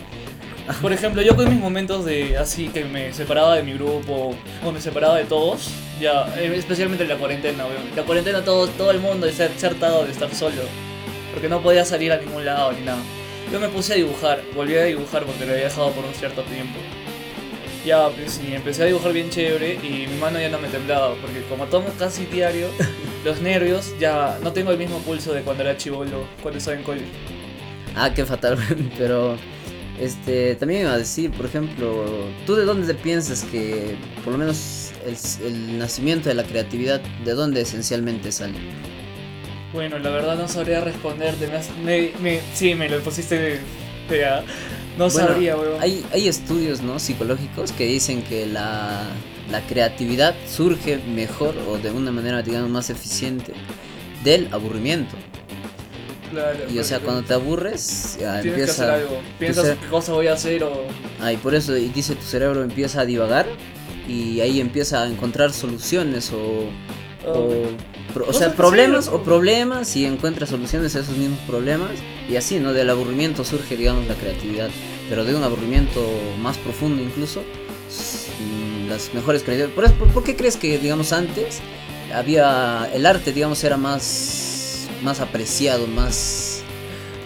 Por 0.81 0.91
ejemplo, 0.91 1.21
yo 1.21 1.35
con 1.35 1.49
mis 1.49 1.59
momentos 1.59 2.03
de 2.03 2.37
así 2.37 2.67
que 2.67 2.83
me 2.83 3.13
separaba 3.13 3.55
de 3.55 3.63
mi 3.63 3.73
grupo 3.73 4.35
o 4.63 4.71
me 4.71 4.81
separaba 4.81 5.17
de 5.17 5.23
todos, 5.23 5.69
ya, 5.99 6.27
eh, 6.37 6.53
especialmente 6.55 7.03
en 7.03 7.09
la 7.09 7.17
cuarentena, 7.17 7.65
weón. 7.65 7.95
La 7.95 8.03
cuarentena 8.03 8.43
todo, 8.43 8.67
todo 8.67 8.91
el 8.91 8.99
mundo 8.99 9.27
ha 9.27 9.65
hartado 9.67 10.03
de 10.05 10.11
estar 10.11 10.33
solo, 10.35 10.61
porque 11.33 11.47
no 11.47 11.61
podía 11.61 11.85
salir 11.85 12.11
a 12.11 12.17
ningún 12.17 12.45
lado 12.45 12.73
ni 12.73 12.81
nada. 12.81 12.99
Yo 13.51 13.61
me 13.61 13.69
puse 13.69 13.93
a 13.93 13.95
dibujar, 13.95 14.41
volví 14.55 14.75
a 14.75 14.83
dibujar 14.83 15.23
porque 15.23 15.45
lo 15.45 15.53
había 15.53 15.65
dejado 15.65 15.91
por 15.91 16.03
un 16.03 16.13
cierto 16.13 16.41
tiempo. 16.43 16.77
Ya, 17.85 18.09
pues, 18.09 18.41
y 18.45 18.53
empecé 18.53 18.83
a 18.83 18.85
dibujar 18.87 19.13
bien 19.13 19.29
chévere 19.29 19.75
y 19.75 20.05
mi 20.07 20.17
mano 20.19 20.37
ya 20.37 20.49
no 20.49 20.59
me 20.59 20.67
temblaba, 20.67 21.15
porque 21.21 21.41
como 21.47 21.65
tomo 21.67 21.87
casi 21.97 22.25
diario, 22.25 22.67
los 23.23 23.41
nervios 23.41 23.97
ya 23.97 24.37
no 24.43 24.51
tengo 24.51 24.71
el 24.71 24.77
mismo 24.77 24.99
pulso 24.99 25.33
de 25.33 25.43
cuando 25.43 25.63
era 25.63 25.77
chivolo, 25.77 26.25
cuando 26.41 26.57
estaba 26.57 26.75
en 26.75 26.83
colegio. 26.83 27.07
Ah, 27.95 28.13
qué 28.13 28.25
fatal, 28.25 28.57
pero 28.97 29.37
este 29.97 30.55
también 30.55 30.81
iba 30.81 30.93
a 30.93 30.97
decir, 30.97 31.31
por 31.31 31.45
ejemplo, 31.45 32.33
¿tú 32.45 32.55
de 32.55 32.65
dónde 32.65 32.93
piensas 32.95 33.43
que 33.43 33.97
por 34.23 34.33
lo 34.33 34.39
menos 34.39 34.93
el, 35.05 35.17
el 35.45 35.77
nacimiento 35.79 36.29
de 36.29 36.35
la 36.35 36.45
creatividad, 36.45 37.01
de 37.01 37.33
dónde 37.33 37.61
esencialmente 37.61 38.31
sale? 38.31 38.61
Bueno, 39.71 39.99
la 39.99 40.09
verdad 40.09 40.37
no 40.37 40.47
sabría 40.47 40.81
responderte. 40.81 41.47
Me, 41.83 42.13
me, 42.19 42.41
sí, 42.53 42.75
me 42.75 42.89
lo 42.89 43.01
pusiste. 43.01 43.59
No 44.97 45.09
Bueno, 45.09 45.09
sabría, 45.09 45.57
weón. 45.57 45.81
Hay, 45.81 46.05
hay 46.11 46.27
estudios 46.27 46.81
¿no? 46.81 46.99
psicológicos 46.99 47.71
que 47.71 47.85
dicen 47.85 48.23
que 48.23 48.45
la, 48.47 49.21
la 49.47 49.65
creatividad 49.67 50.35
surge 50.47 50.97
mejor 50.99 51.57
o 51.67 51.77
de 51.77 51.91
una 51.91 52.11
manera, 52.11 52.41
digamos, 52.41 52.69
más 52.69 52.89
eficiente 52.89 53.53
del 54.23 54.47
aburrimiento. 54.51 55.15
Claro, 56.31 56.59
Y 56.69 56.77
o 56.79 56.83
sea, 56.83 56.99
cuando 56.99 57.23
te 57.23 57.33
aburres, 57.33 58.17
ya 58.19 58.41
Tienes 58.41 58.65
que 58.65 58.71
hacer 58.71 58.89
empieza... 58.89 58.93
algo. 58.93 59.21
Piensas 59.39 59.65
ser- 59.65 59.77
qué 59.77 59.87
cosa 59.87 60.13
voy 60.13 60.27
a 60.27 60.33
hacer 60.33 60.63
o. 60.63 60.83
Ah, 61.21 61.31
y 61.33 61.37
por 61.37 61.55
eso 61.55 61.75
y 61.77 61.87
dice 61.89 62.15
tu 62.15 62.23
cerebro 62.25 62.63
empieza 62.63 63.01
a 63.01 63.05
divagar 63.05 63.45
y 64.07 64.39
ahí 64.41 64.59
empieza 64.59 65.03
a 65.03 65.07
encontrar 65.07 65.51
soluciones 65.53 66.31
o, 66.31 66.37
o, 67.27 67.31
o- 67.31 67.67
pro- 68.13 68.25
o 68.27 68.33
sea 68.33 68.51
que 68.51 68.57
problemas 68.57 69.05
sí, 69.05 69.11
o 69.13 69.21
problemas 69.23 69.95
y 69.95 70.05
encuentra 70.05 70.45
soluciones 70.47 70.95
a 70.95 70.99
esos 70.99 71.17
mismos 71.17 71.39
problemas 71.47 71.91
y 72.29 72.35
así 72.37 72.59
no 72.59 72.71
del 72.73 72.89
aburrimiento 72.89 73.43
surge 73.43 73.75
digamos 73.75 74.07
la 74.07 74.13
creatividad 74.15 74.69
pero 75.09 75.25
de 75.25 75.35
un 75.35 75.43
aburrimiento 75.43 76.01
más 76.41 76.57
profundo 76.57 77.01
incluso 77.03 77.41
mm, 77.41 78.89
las 78.89 79.13
mejores 79.13 79.43
creatividades 79.43 79.75
por, 79.75 79.85
eso- 79.85 79.93
por, 79.95 80.07
por 80.09 80.23
qué 80.23 80.35
crees 80.35 80.55
que 80.57 80.77
digamos 80.77 81.11
antes 81.11 81.59
había 82.13 82.89
el 82.93 83.05
arte 83.05 83.33
digamos 83.33 83.61
era 83.63 83.75
más 83.77 84.56
más 85.03 85.19
apreciado 85.19 85.87
más 85.87 86.63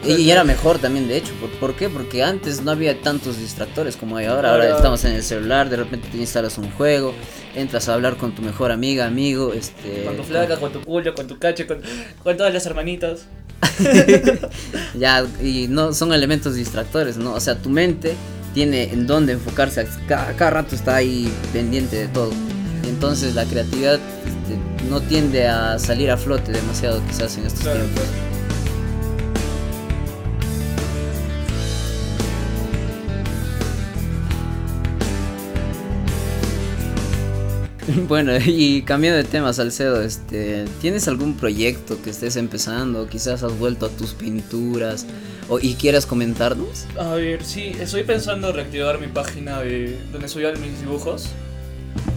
y, 0.04 0.32
era 0.32 0.44
mejor 0.44 0.80
también, 0.80 1.08
de 1.08 1.18
hecho. 1.18 1.34
¿Por, 1.40 1.50
por 1.52 1.76
qué? 1.76 1.90
Porque 1.90 2.24
antes 2.24 2.62
no 2.62 2.72
había 2.72 3.00
tantos 3.02 3.38
distractores 3.38 3.96
como 3.96 4.18
hay 4.18 4.26
ahora. 4.26 4.52
Ahora 4.52 4.76
estamos 4.76 5.04
en 5.06 5.14
el 5.14 5.24
celular, 5.24 5.70
de 5.70 5.78
repente 5.78 6.08
te 6.12 6.18
instalas 6.18 6.58
un 6.58 6.72
juego, 6.72 7.14
entras 7.56 7.88
a 7.88 7.94
hablar 7.94 8.18
con 8.18 8.34
tu 8.34 8.42
mejor 8.42 8.72
amiga, 8.72 9.06
amigo, 9.06 9.54
este... 9.54 10.06
Con 10.06 10.18
tu 10.18 10.24
flaca, 10.24 10.58
con 10.58 10.72
tu 10.72 10.82
culo, 10.82 11.14
con 11.14 11.28
tu 11.28 11.38
cache, 11.38 11.68
con, 11.68 11.82
con 12.24 12.36
todas 12.38 12.54
las 12.54 12.66
hermanitas. 12.66 13.26
Ya, 14.96 15.26
y 15.42 15.68
no 15.70 15.94
son 15.94 16.12
elementos 16.14 16.56
distractores, 16.56 17.18
¿no? 17.18 17.34
O 17.34 17.40
sea, 17.40 17.56
tu 17.56 17.70
mente 17.70 18.14
tiene 18.54 18.92
en 18.92 19.08
dónde 19.08 19.34
enfocarse, 19.34 19.88
cada, 20.08 20.34
cada 20.34 20.52
rato 20.52 20.76
está 20.76 20.96
ahí 20.96 21.32
pendiente 21.54 21.96
de 21.96 22.08
todo. 22.08 22.32
Entonces 22.84 23.36
la 23.36 23.46
creatividad 23.46 24.00
este, 24.54 24.86
no 24.90 25.02
tiende 25.02 25.48
a 25.48 25.78
salir 25.80 26.12
a 26.12 26.18
flote 26.18 26.52
demasiado 26.52 27.02
quizás 27.08 27.38
en 27.38 27.46
estos 27.46 27.62
Claro, 27.62 27.80
tiempos. 27.80 28.04
claro. 28.04 28.32
Bueno, 38.08 38.34
y 38.46 38.84
cambiando 38.84 39.18
de 39.18 39.24
tema, 39.24 39.52
Salcedo, 39.54 40.02
este, 40.02 40.66
¿tienes 40.82 41.08
algún 41.08 41.36
proyecto 41.36 42.02
que 42.02 42.12
estés 42.12 42.36
empezando? 42.36 43.08
Quizás 43.08 43.44
has 43.44 43.58
vuelto 43.58 43.88
a 43.88 43.90
tus 43.90 44.14
pinturas 44.14 45.06
o, 45.50 45.60
y 45.60 45.76
quieras 45.76 46.06
comentarnos. 46.06 46.86
A 46.98 47.16
ver, 47.16 47.44
sí, 47.44 47.72
estoy 47.80 48.04
pensando 48.04 48.52
reactivar 48.52 49.00
mi 49.00 49.08
página 49.08 49.60
de 49.62 50.00
donde 50.12 50.28
subía 50.28 50.52
mis 50.54 50.80
dibujos. 50.80 51.30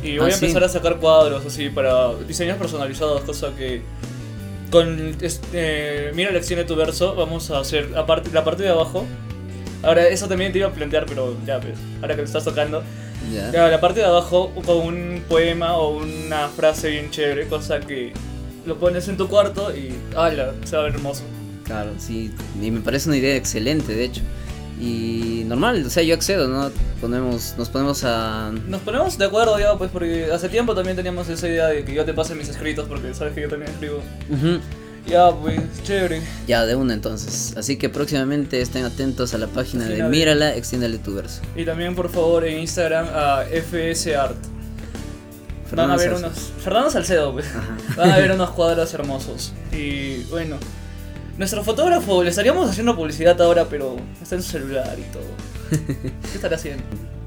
Y 0.04 0.18
voy 0.18 0.30
Ah, 0.30 0.34
a 0.34 0.37
sí. 0.37 0.44
empezar 0.44 0.62
a 0.64 0.68
sacar 0.68 0.96
cuadros 0.99 1.44
así 1.46 1.68
para 1.70 2.14
diseños 2.28 2.58
personalizados, 2.58 3.23
cosa 3.23 3.50
que 3.56 3.82
con 4.70 5.16
este, 5.20 6.11
mira 6.14 6.30
la 6.30 6.37
lección 6.38 6.58
de 6.58 6.64
tu 6.64 6.76
verso 6.76 7.14
vamos 7.14 7.50
a 7.50 7.61
hacer 7.61 7.90
aparte 7.96 8.30
la 8.32 8.44
parte 8.44 8.62
de 8.62 8.68
abajo. 8.68 9.04
Ahora 9.82 10.06
eso 10.08 10.28
también 10.28 10.52
te 10.52 10.58
iba 10.58 10.68
a 10.68 10.73
plantear, 10.73 11.06
pero 11.06 11.37
ya 11.46 11.58
ves, 11.58 11.78
ahora 12.00 12.14
que 12.14 12.23
lo 12.23 12.26
estás 12.26 12.44
tocando. 12.44 12.82
Ya, 13.32 13.68
la 13.68 13.80
parte 13.80 14.00
de 14.00 14.06
abajo 14.06 14.52
con 14.66 14.76
un 14.78 15.23
poema 15.28 15.76
o 15.78 15.96
una 15.96 16.49
frase 16.49 16.90
bien 16.90 17.11
chévere, 17.11 17.46
cosa 17.49 17.80
que 17.80 18.12
lo 18.66 18.76
pones 18.76 19.08
en 19.08 19.16
tu 19.16 19.28
cuarto 19.28 19.75
y 19.75 19.94
¡hala! 20.16 20.52
Se 20.64 20.76
va 20.76 20.82
a 20.82 20.84
ver 20.87 20.94
hermoso. 20.94 21.23
Claro, 21.64 21.92
sí, 21.99 22.30
y 22.61 22.70
me 22.70 22.80
parece 22.80 23.08
una 23.08 23.16
idea 23.16 23.34
excelente, 23.37 23.94
de 23.94 24.04
hecho. 24.04 24.20
Y 24.80 25.44
normal, 25.46 25.84
o 25.86 25.90
sea, 25.90 26.02
yo 26.02 26.14
accedo, 26.14 26.48
¿no? 26.48 26.70
Ponemos, 27.00 27.54
nos 27.56 27.68
ponemos 27.68 28.02
a... 28.04 28.52
Nos 28.66 28.80
ponemos 28.80 29.16
de 29.16 29.24
acuerdo 29.24 29.58
ya, 29.58 29.78
pues, 29.78 29.90
porque 29.90 30.30
hace 30.32 30.48
tiempo 30.48 30.74
también 30.74 30.96
teníamos 30.96 31.28
esa 31.28 31.46
idea 31.46 31.68
de 31.68 31.84
que 31.84 31.94
yo 31.94 32.04
te 32.04 32.12
pase 32.12 32.34
mis 32.34 32.48
escritos, 32.48 32.86
porque 32.88 33.14
sabes 33.14 33.34
que 33.34 33.42
yo 33.42 33.48
también 33.48 33.70
escribo. 33.70 34.00
Ya, 35.06 35.30
pues, 35.30 35.60
chévere. 35.84 36.22
Ya, 36.48 36.64
de 36.66 36.74
una 36.74 36.94
entonces. 36.94 37.54
Así 37.56 37.76
que 37.76 37.88
próximamente 37.88 38.60
estén 38.60 38.84
atentos 38.84 39.34
a 39.34 39.38
la 39.38 39.46
página 39.46 39.84
de 39.86 40.02
Mírala, 40.04 40.56
extiéndale 40.56 40.98
tu 40.98 41.14
verso. 41.14 41.42
Y 41.54 41.64
también, 41.64 41.94
por 41.94 42.10
favor, 42.10 42.44
en 42.44 42.58
Instagram 42.60 43.06
a 43.14 43.44
FSArt. 43.44 44.36
Van 45.72 45.90
a 45.90 45.96
ver 45.96 46.10
Salcedo. 46.10 46.28
unos. 46.28 46.52
Fernando 46.64 46.90
Salcedo, 46.90 47.32
pues. 47.32 47.46
Van 47.96 48.10
a 48.10 48.18
ver 48.18 48.32
unos 48.32 48.50
cuadros 48.50 48.92
hermosos. 48.94 49.52
Y 49.72 50.22
bueno, 50.24 50.56
nuestro 51.38 51.64
fotógrafo 51.64 52.22
le 52.22 52.30
estaríamos 52.30 52.68
haciendo 52.70 52.94
publicidad 52.96 53.40
ahora, 53.42 53.66
pero 53.68 53.96
está 54.22 54.36
en 54.36 54.42
su 54.42 54.50
celular 54.52 54.96
y 54.98 55.12
todo. 55.12 55.24
¿Qué 55.70 56.34
estará 56.34 56.56
haciendo? 56.56 56.82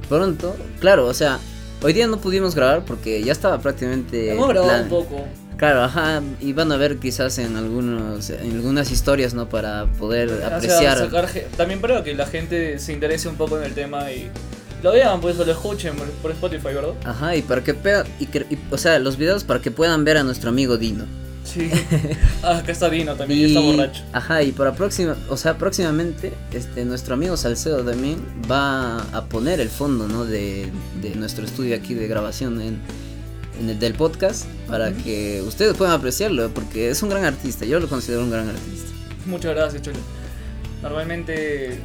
Pronto, 0.09 0.55
claro, 0.79 1.05
o 1.07 1.13
sea, 1.13 1.39
hoy 1.81 1.93
día 1.93 2.07
no 2.07 2.17
pudimos 2.17 2.55
grabar 2.55 2.83
porque 2.85 3.21
ya 3.23 3.31
estaba 3.33 3.59
prácticamente... 3.59 4.31
Hemos 4.31 4.47
grabado 4.49 4.69
plan- 4.71 4.83
un 4.83 4.89
poco. 4.89 5.25
Claro, 5.57 5.81
ajá, 5.83 6.21
y 6.39 6.53
van 6.53 6.71
a 6.71 6.77
ver 6.77 6.97
quizás 6.99 7.39
en 7.39 7.55
algunos, 7.57 8.29
en 8.29 8.51
algunas 8.53 8.91
historias, 8.91 9.33
¿no? 9.33 9.49
Para 9.49 9.87
poder 9.97 10.29
O 10.29 10.37
sea, 10.37 10.55
apreciar. 10.55 10.97
sacar 10.99 11.27
ge- 11.27 11.47
también 11.57 11.81
para 11.81 12.03
que 12.03 12.13
la 12.13 12.27
gente 12.27 12.77
se 12.77 12.93
interese 12.93 13.27
un 13.27 13.37
poco 13.37 13.57
en 13.57 13.63
el 13.63 13.73
tema 13.73 14.11
y 14.11 14.29
lo 14.83 14.91
vean, 14.91 15.19
pues, 15.19 15.39
o 15.39 15.43
lo 15.45 15.51
escuchen 15.51 15.95
por, 16.21 16.29
Spotify, 16.31 16.65
¿verdad? 16.75 16.93
Ajá, 17.03 17.35
y 17.35 17.41
para 17.41 17.63
que 17.63 17.75
y 18.19 18.27
que- 18.27 18.45
y- 18.51 18.59
o 18.69 18.77
sea, 18.77 18.99
los 18.99 19.17
videos 19.17 19.43
para 19.43 19.59
que 19.59 19.71
puedan 19.71 20.05
ver 20.05 20.17
a 20.17 20.23
nuestro 20.23 20.49
amigo 20.51 20.77
Dino. 20.77 21.05
Sí. 21.53 21.69
Ah, 22.43 22.59
acá 22.59 22.71
está 22.71 22.89
Dino 22.89 23.15
también, 23.15 23.47
está 23.47 23.59
borracho. 23.59 24.03
Ajá, 24.13 24.43
y 24.43 24.51
para 24.51 24.73
próxima, 24.73 25.17
o 25.29 25.37
sea, 25.37 25.57
próximamente, 25.57 26.33
este, 26.53 26.85
nuestro 26.85 27.15
amigo 27.15 27.35
Salcedo 27.35 27.83
también 27.83 28.23
va 28.49 28.97
a 29.11 29.25
poner 29.25 29.59
el 29.59 29.69
fondo, 29.69 30.07
¿no? 30.07 30.23
De, 30.23 30.67
de 31.01 31.15
nuestro 31.15 31.45
estudio 31.45 31.75
aquí 31.75 31.93
de 31.93 32.07
grabación 32.07 32.61
en, 32.61 32.79
en 33.59 33.69
el 33.69 33.79
del 33.79 33.95
podcast 33.95 34.45
para 34.67 34.91
que 34.91 35.41
ustedes 35.45 35.75
puedan 35.75 35.93
apreciarlo, 35.93 36.49
porque 36.53 36.89
es 36.89 37.01
un 37.01 37.09
gran 37.09 37.25
artista, 37.25 37.65
yo 37.65 37.79
lo 37.79 37.87
considero 37.87 38.23
un 38.23 38.31
gran 38.31 38.49
artista. 38.49 38.91
Muchas 39.25 39.55
gracias, 39.55 39.81
Cholo. 39.81 39.97
Normalmente 40.81 41.79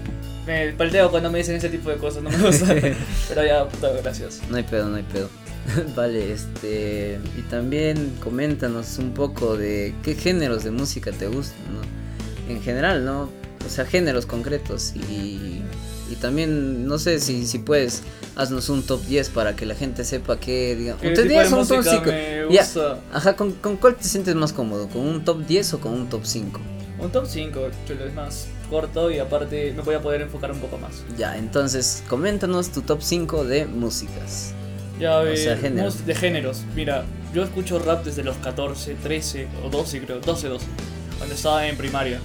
me 0.47 0.73
palteo 0.73 1.11
cuando 1.11 1.31
me 1.31 1.39
dicen 1.39 1.57
ese 1.57 1.69
tipo 1.69 1.91
de 1.91 1.97
cosas, 1.97 2.23
no 2.23 2.31
me 2.31 2.39
gusta. 2.39 2.67
pero 3.29 3.45
ya, 3.45 3.67
puta, 3.69 3.91
gracias. 4.03 4.41
No 4.51 4.57
hay 4.57 4.65
pedo, 4.65 4.89
no 4.89 4.97
hay 4.97 5.03
pedo. 5.05 5.29
vale, 5.97 6.33
este. 6.33 7.19
Y 7.39 7.43
también 7.43 8.13
coméntanos 8.23 8.99
un 8.99 9.13
poco 9.13 9.57
de 9.57 9.95
qué 10.03 10.15
géneros 10.15 10.65
de 10.65 10.71
música 10.71 11.13
te 11.13 11.27
gustan, 11.29 11.59
¿no? 11.75 12.53
En 12.53 12.63
general, 12.63 13.05
¿no? 13.05 13.31
O 13.65 13.69
sea, 13.69 13.85
géneros 13.85 14.27
concretos. 14.27 14.93
Y, 14.97 15.63
y 16.11 16.17
también, 16.21 16.87
no 16.87 16.99
sé 16.99 17.21
si, 17.21 17.47
si 17.47 17.59
puedes, 17.59 18.03
haznos 18.37 18.69
un 18.69 18.83
top 18.83 19.03
10 19.07 19.29
para 19.31 19.55
que 19.57 19.65
la 19.67 19.75
gente 19.75 20.05
sepa 20.05 20.37
digamos. 20.37 21.01
¿Qué 21.01 21.09
Usted 21.09 21.23
tipo 21.23 21.23
de 21.23 21.29
digas 21.29 21.53
un 21.53 21.67
top 21.67 21.77
música 21.79 21.91
5. 21.97 22.05
me 22.07 22.55
Ya. 22.55 22.63
gusta? 22.63 23.01
Ajá, 23.13 23.37
¿con, 23.37 23.53
¿con 23.53 23.77
cuál 23.77 23.97
te 23.97 24.05
sientes 24.05 24.35
más 24.35 24.53
cómodo? 24.53 24.89
¿Con 24.89 25.03
un 25.03 25.25
top 25.25 25.47
10 25.47 25.75
o 25.75 25.81
con 25.81 25.93
un 25.93 26.09
top 26.09 26.23
5? 26.25 26.61
Un 26.99 27.11
top 27.11 27.27
5, 27.27 27.61
Cholo, 27.87 28.05
es 28.07 28.15
más 28.15 28.47
corto 28.69 29.11
y 29.11 29.19
aparte 29.19 29.73
me 29.77 29.83
voy 29.83 29.95
a 29.95 30.01
poder 30.01 30.21
enfocar 30.23 30.51
un 30.53 30.59
poco 30.61 30.77
más. 30.79 31.03
Ya, 31.17 31.37
entonces, 31.39 32.03
coméntanos 32.09 32.71
tu 32.71 32.83
top 32.83 33.01
5 33.03 33.45
de 33.45 33.67
músicas. 33.67 34.55
Ya, 34.99 35.19
O 35.19 35.27
eh, 35.27 35.37
sea, 35.37 35.55
de 35.57 36.15
géneros. 36.15 36.63
Mira, 36.75 37.05
yo 37.33 37.43
escucho 37.43 37.79
rap 37.79 38.05
desde 38.05 38.23
los 38.23 38.37
14, 38.37 38.95
13 38.95 39.49
o 39.65 39.71
12 39.71 40.01
creo, 40.03 40.21
12, 40.21 40.49
12, 40.49 40.67
cuando 41.19 41.35
estaba 41.35 41.67
en 41.67 41.77
primaria. 41.77 42.21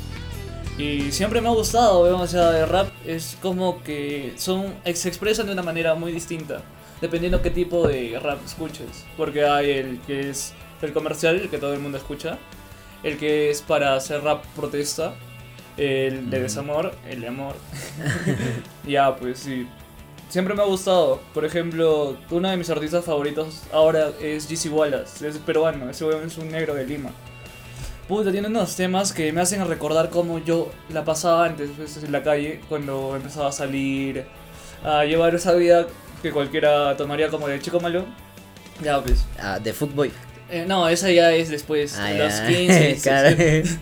Y 0.77 1.11
siempre 1.11 1.41
me 1.41 1.47
ha 1.47 1.51
gustado, 1.51 2.03
weón, 2.03 2.21
o 2.21 2.27
sea, 2.27 2.59
el 2.59 2.69
rap 2.69 2.89
es 3.05 3.35
como 3.41 3.81
que 3.83 4.33
son 4.37 4.75
se 4.93 5.09
expresan 5.09 5.47
de 5.47 5.53
una 5.53 5.63
manera 5.63 5.95
muy 5.95 6.11
distinta, 6.11 6.61
dependiendo 7.01 7.41
qué 7.41 7.49
tipo 7.49 7.87
de 7.87 8.19
rap 8.21 8.45
escuches. 8.45 9.05
Porque 9.15 9.43
hay 9.43 9.71
el 9.71 9.99
que 10.01 10.29
es 10.29 10.53
el 10.81 10.93
comercial, 10.93 11.37
el 11.37 11.49
que 11.49 11.57
todo 11.57 11.73
el 11.73 11.79
mundo 11.79 11.97
escucha, 11.97 12.37
el 13.01 13.17
que 13.17 13.49
es 13.49 13.63
para 13.63 13.95
hacer 13.95 14.21
rap 14.21 14.45
protesta, 14.55 15.15
el 15.77 16.29
de 16.29 16.41
desamor, 16.41 16.93
el 17.09 17.21
de 17.21 17.27
amor. 17.27 17.55
ya, 18.87 19.15
pues 19.15 19.39
sí. 19.39 19.67
Siempre 20.29 20.53
me 20.53 20.61
ha 20.61 20.65
gustado. 20.65 21.21
Por 21.33 21.45
ejemplo, 21.45 22.17
uno 22.31 22.49
de 22.49 22.57
mis 22.57 22.69
artistas 22.69 23.05
favoritos 23.05 23.63
ahora 23.71 24.11
es 24.21 24.47
GC 24.47 24.71
Wallace. 24.73 25.27
Es 25.27 25.37
peruano, 25.37 25.89
ese 25.89 26.05
weón 26.05 26.27
es 26.27 26.37
un 26.37 26.51
negro 26.51 26.75
de 26.75 26.85
Lima. 26.85 27.11
Puta, 28.07 28.31
tiene 28.31 28.47
unos 28.47 28.75
temas 28.75 29.11
que 29.11 29.31
me 29.33 29.41
hacen 29.41 29.67
recordar 29.67 30.09
cómo 30.09 30.39
yo 30.39 30.71
la 30.89 31.03
pasaba 31.03 31.45
antes 31.45 31.69
pues, 31.75 32.01
en 32.01 32.11
la 32.11 32.23
calle, 32.23 32.61
cuando 32.69 33.15
empezaba 33.15 33.49
a 33.49 33.51
salir, 33.51 34.25
a 34.83 35.03
llevar 35.03 35.35
esa 35.35 35.53
vida 35.53 35.87
que 36.21 36.31
cualquiera 36.31 36.95
tomaría 36.95 37.29
como 37.29 37.47
de 37.47 37.59
chico 37.59 37.79
malo. 37.79 38.05
Ya, 38.81 39.01
pues. 39.01 39.25
Ah, 39.39 39.59
de 39.59 39.73
fútbol. 39.73 40.11
Eh, 40.49 40.65
no, 40.67 40.87
esa 40.87 41.11
ya 41.11 41.33
es 41.33 41.49
después, 41.49 41.97
Ah, 41.97 42.11
los 42.11 42.33
ya. 42.37 42.47
15. 42.47 42.97
Claro. 43.03 43.35
16. 43.35 43.77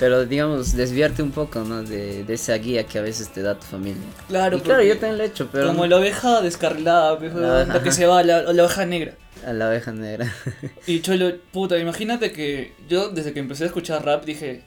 Pero 0.00 0.24
digamos, 0.24 0.74
desviarte 0.74 1.22
un 1.22 1.30
poco, 1.30 1.60
¿no? 1.60 1.82
De, 1.82 2.24
de 2.24 2.34
esa 2.34 2.54
guía 2.54 2.84
que 2.84 2.98
a 2.98 3.02
veces 3.02 3.28
te 3.28 3.42
da 3.42 3.58
tu 3.58 3.66
familia. 3.66 4.00
Claro, 4.28 4.56
Y 4.56 4.60
claro, 4.60 4.82
yo 4.82 4.94
también 4.98 5.18
lo 5.18 5.24
he 5.24 5.26
hecho, 5.26 5.48
pero 5.52 5.66
Como 5.68 5.86
la 5.86 5.96
oveja 5.98 6.40
descarrilada, 6.40 7.18
pues, 7.18 7.34
La 7.34 7.82
que 7.82 7.92
se 7.92 8.06
va, 8.06 8.22
la, 8.22 8.42
la 8.52 8.64
oveja 8.64 8.86
negra. 8.86 9.14
a 9.46 9.52
la 9.52 9.68
oveja 9.68 9.92
negra. 9.92 10.32
Y 10.86 11.00
cholo, 11.02 11.32
puta, 11.52 11.78
imagínate 11.78 12.32
que 12.32 12.72
yo 12.88 13.08
desde 13.10 13.32
que 13.32 13.40
empecé 13.40 13.64
a 13.64 13.66
escuchar 13.66 14.04
rap 14.04 14.24
dije, 14.24 14.62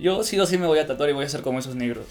yo 0.00 0.22
sí 0.24 0.38
o 0.40 0.46
sí 0.46 0.56
me 0.58 0.66
voy 0.66 0.78
a 0.78 0.86
tatuar 0.86 1.10
y 1.10 1.12
voy 1.12 1.24
a 1.24 1.28
ser 1.28 1.42
como 1.42 1.58
esos 1.58 1.74
negros. 1.74 2.06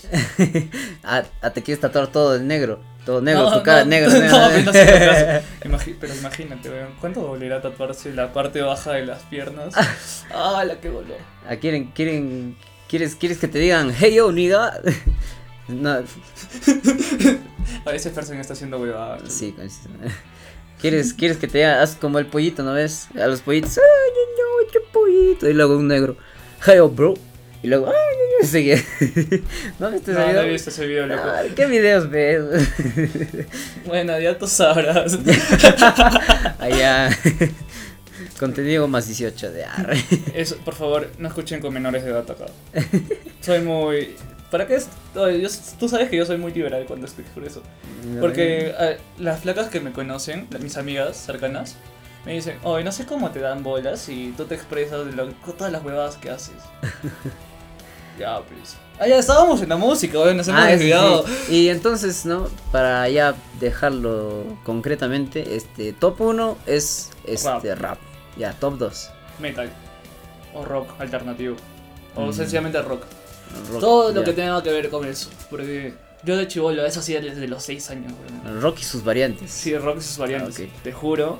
ah, 1.03 1.23
ah, 1.41 1.49
te 1.51 1.63
quieres 1.63 1.81
tatuar 1.81 2.07
todo 2.07 2.35
el 2.35 2.47
negro. 2.47 2.79
Todo 3.05 3.21
negro, 3.21 3.43
No, 3.49 3.57
tu 3.57 3.63
cara 3.63 3.83
no, 3.83 3.89
negro. 3.89 4.11
no, 4.11 4.49
no 4.59 4.73
sé. 4.73 5.41
Imagi- 5.63 5.95
pero 5.99 6.13
imagínate, 6.15 6.69
weón, 6.69 6.89
¿cuánto 7.01 7.21
dolerá 7.21 7.61
tatuarse 7.61 8.13
la 8.13 8.31
parte 8.33 8.61
baja 8.61 8.91
de 8.93 9.05
las 9.05 9.23
piernas? 9.23 9.73
Ah, 10.33 10.63
la 10.65 10.79
que 10.79 10.89
dolor. 10.89 11.17
Ah, 11.47 11.55
quieren, 11.55 11.91
quieren, 11.91 12.55
quieres, 12.87 13.15
quieres 13.15 13.39
que 13.39 13.47
te 13.47 13.57
digan, 13.59 13.91
hey 13.97 14.13
yo, 14.15 14.31
nigga. 14.31 14.79
no, 15.67 16.03
A 17.85 17.91
veces 17.91 18.13
Fersen 18.13 18.39
está 18.39 18.53
haciendo 18.53 18.79
huevada. 18.79 19.19
sí. 19.27 19.55
Quieres, 20.81 21.13
quieres 21.13 21.35
que 21.37 21.47
te 21.47 21.65
haz 21.65 21.95
como 21.97 22.19
el 22.19 22.25
pollito, 22.27 22.63
¿no 22.63 22.71
ves? 22.73 23.07
A 23.21 23.27
los 23.27 23.41
pollitos, 23.41 23.77
ay, 23.79 23.83
no, 24.37 24.63
no, 24.65 24.71
qué 24.71 24.79
pollito. 24.93 25.49
Y 25.49 25.53
luego 25.53 25.75
un 25.77 25.87
negro, 25.89 26.15
hey 26.65 26.75
yo, 26.77 26.87
bro. 26.89 27.15
Y 27.61 27.67
luego, 27.67 27.87
ay, 27.87 27.93
no, 29.79 29.89
no. 29.89 29.89
¿No 29.89 29.91
viste 29.91 30.11
ese 30.11 30.19
No, 30.19 30.25
no 30.25 30.27
video? 30.29 30.41
he 30.43 30.49
visto 30.49 30.69
ese 30.69 30.87
video, 30.87 31.07
loco. 31.07 31.23
Ay, 31.29 31.49
¿Qué 31.55 31.65
videos 31.65 32.09
ves? 32.09 32.41
Bueno, 33.85 34.17
ya 34.19 34.37
tú 34.37 34.47
sabrás. 34.47 35.17
Allá. 36.59 37.09
Contenido 38.39 38.87
más 38.87 39.07
18 39.07 39.51
de 39.51 39.65
arre. 39.65 39.97
Eso, 40.33 40.55
por 40.63 40.75
favor, 40.75 41.09
no 41.17 41.27
escuchen 41.27 41.59
con 41.59 41.73
menores 41.73 42.03
de 42.05 42.11
edad 42.11 42.29
acá. 42.29 42.45
Soy 43.41 43.59
muy... 43.59 44.15
¿Para 44.51 44.65
qué 44.65 44.75
es? 44.75 44.87
Yo- 45.13 45.49
tú 45.77 45.87
sabes 45.89 46.09
que 46.09 46.15
yo 46.17 46.25
soy 46.25 46.37
muy 46.37 46.51
liberal 46.53 46.85
cuando 46.87 47.05
escucho 47.07 47.29
eso. 47.45 47.61
Porque 48.21 48.73
las 49.17 49.41
flacas 49.41 49.67
que 49.67 49.79
me 49.81 49.91
conocen, 49.91 50.47
mis 50.61 50.77
amigas 50.77 51.17
cercanas, 51.17 51.75
me 52.25 52.33
dicen, 52.33 52.57
oye, 52.63 52.83
no 52.83 52.91
sé 52.91 53.05
cómo 53.05 53.31
te 53.31 53.39
dan 53.39 53.63
bolas 53.63 54.07
y 54.09 54.33
tú 54.37 54.45
te 54.45 54.55
expresas 54.55 55.05
de 55.05 55.11
lo- 55.13 55.31
todas 55.57 55.71
las 55.71 55.83
huevadas 55.83 56.15
que 56.17 56.29
haces. 56.29 56.55
Ya, 58.19 58.41
pues. 58.41 58.75
Ah, 58.99 59.07
ya 59.07 59.17
estábamos 59.17 59.61
en 59.61 59.69
la 59.69 59.77
música, 59.77 60.19
oye, 60.19 60.33
nos 60.33 60.47
hemos 60.47 60.61
Ah, 60.61 60.77
sí, 60.77 60.91
sí. 61.47 61.55
Y 61.55 61.69
entonces, 61.69 62.25
¿no? 62.25 62.47
Para 62.71 63.07
ya 63.09 63.33
dejarlo 63.59 64.43
concretamente, 64.65 65.55
este 65.55 65.93
top 65.93 66.19
1 66.21 66.57
es 66.65 67.09
este 67.25 67.75
rap. 67.75 67.97
Ya, 68.37 68.53
top 68.53 68.77
2. 68.77 69.09
Metal. 69.39 69.69
O 70.53 70.65
rock 70.65 70.89
alternativo. 70.99 71.55
O 72.15 72.27
Mm. 72.27 72.33
sencillamente 72.33 72.81
rock. 72.81 73.03
Rock, 73.71 73.79
Todo 73.79 74.11
lo 74.11 74.21
ya. 74.21 74.25
que 74.25 74.33
tenga 74.33 74.61
que 74.61 74.71
ver 74.71 74.89
con 74.89 75.05
eso. 75.05 75.29
Porque 75.49 75.93
yo 76.23 76.35
de 76.35 76.47
chivolo, 76.47 76.85
eso 76.85 76.99
hacía 76.99 77.21
desde 77.21 77.47
los 77.47 77.63
6 77.63 77.89
años. 77.91 78.11
Rock 78.61 78.79
y 78.81 78.83
sus 78.83 79.03
variantes. 79.03 79.49
Sí, 79.51 79.77
rock 79.77 79.97
y 79.99 80.01
sus 80.01 80.17
variantes. 80.17 80.59
Ah. 80.69 80.79
Te 80.83 80.91
juro 80.91 81.39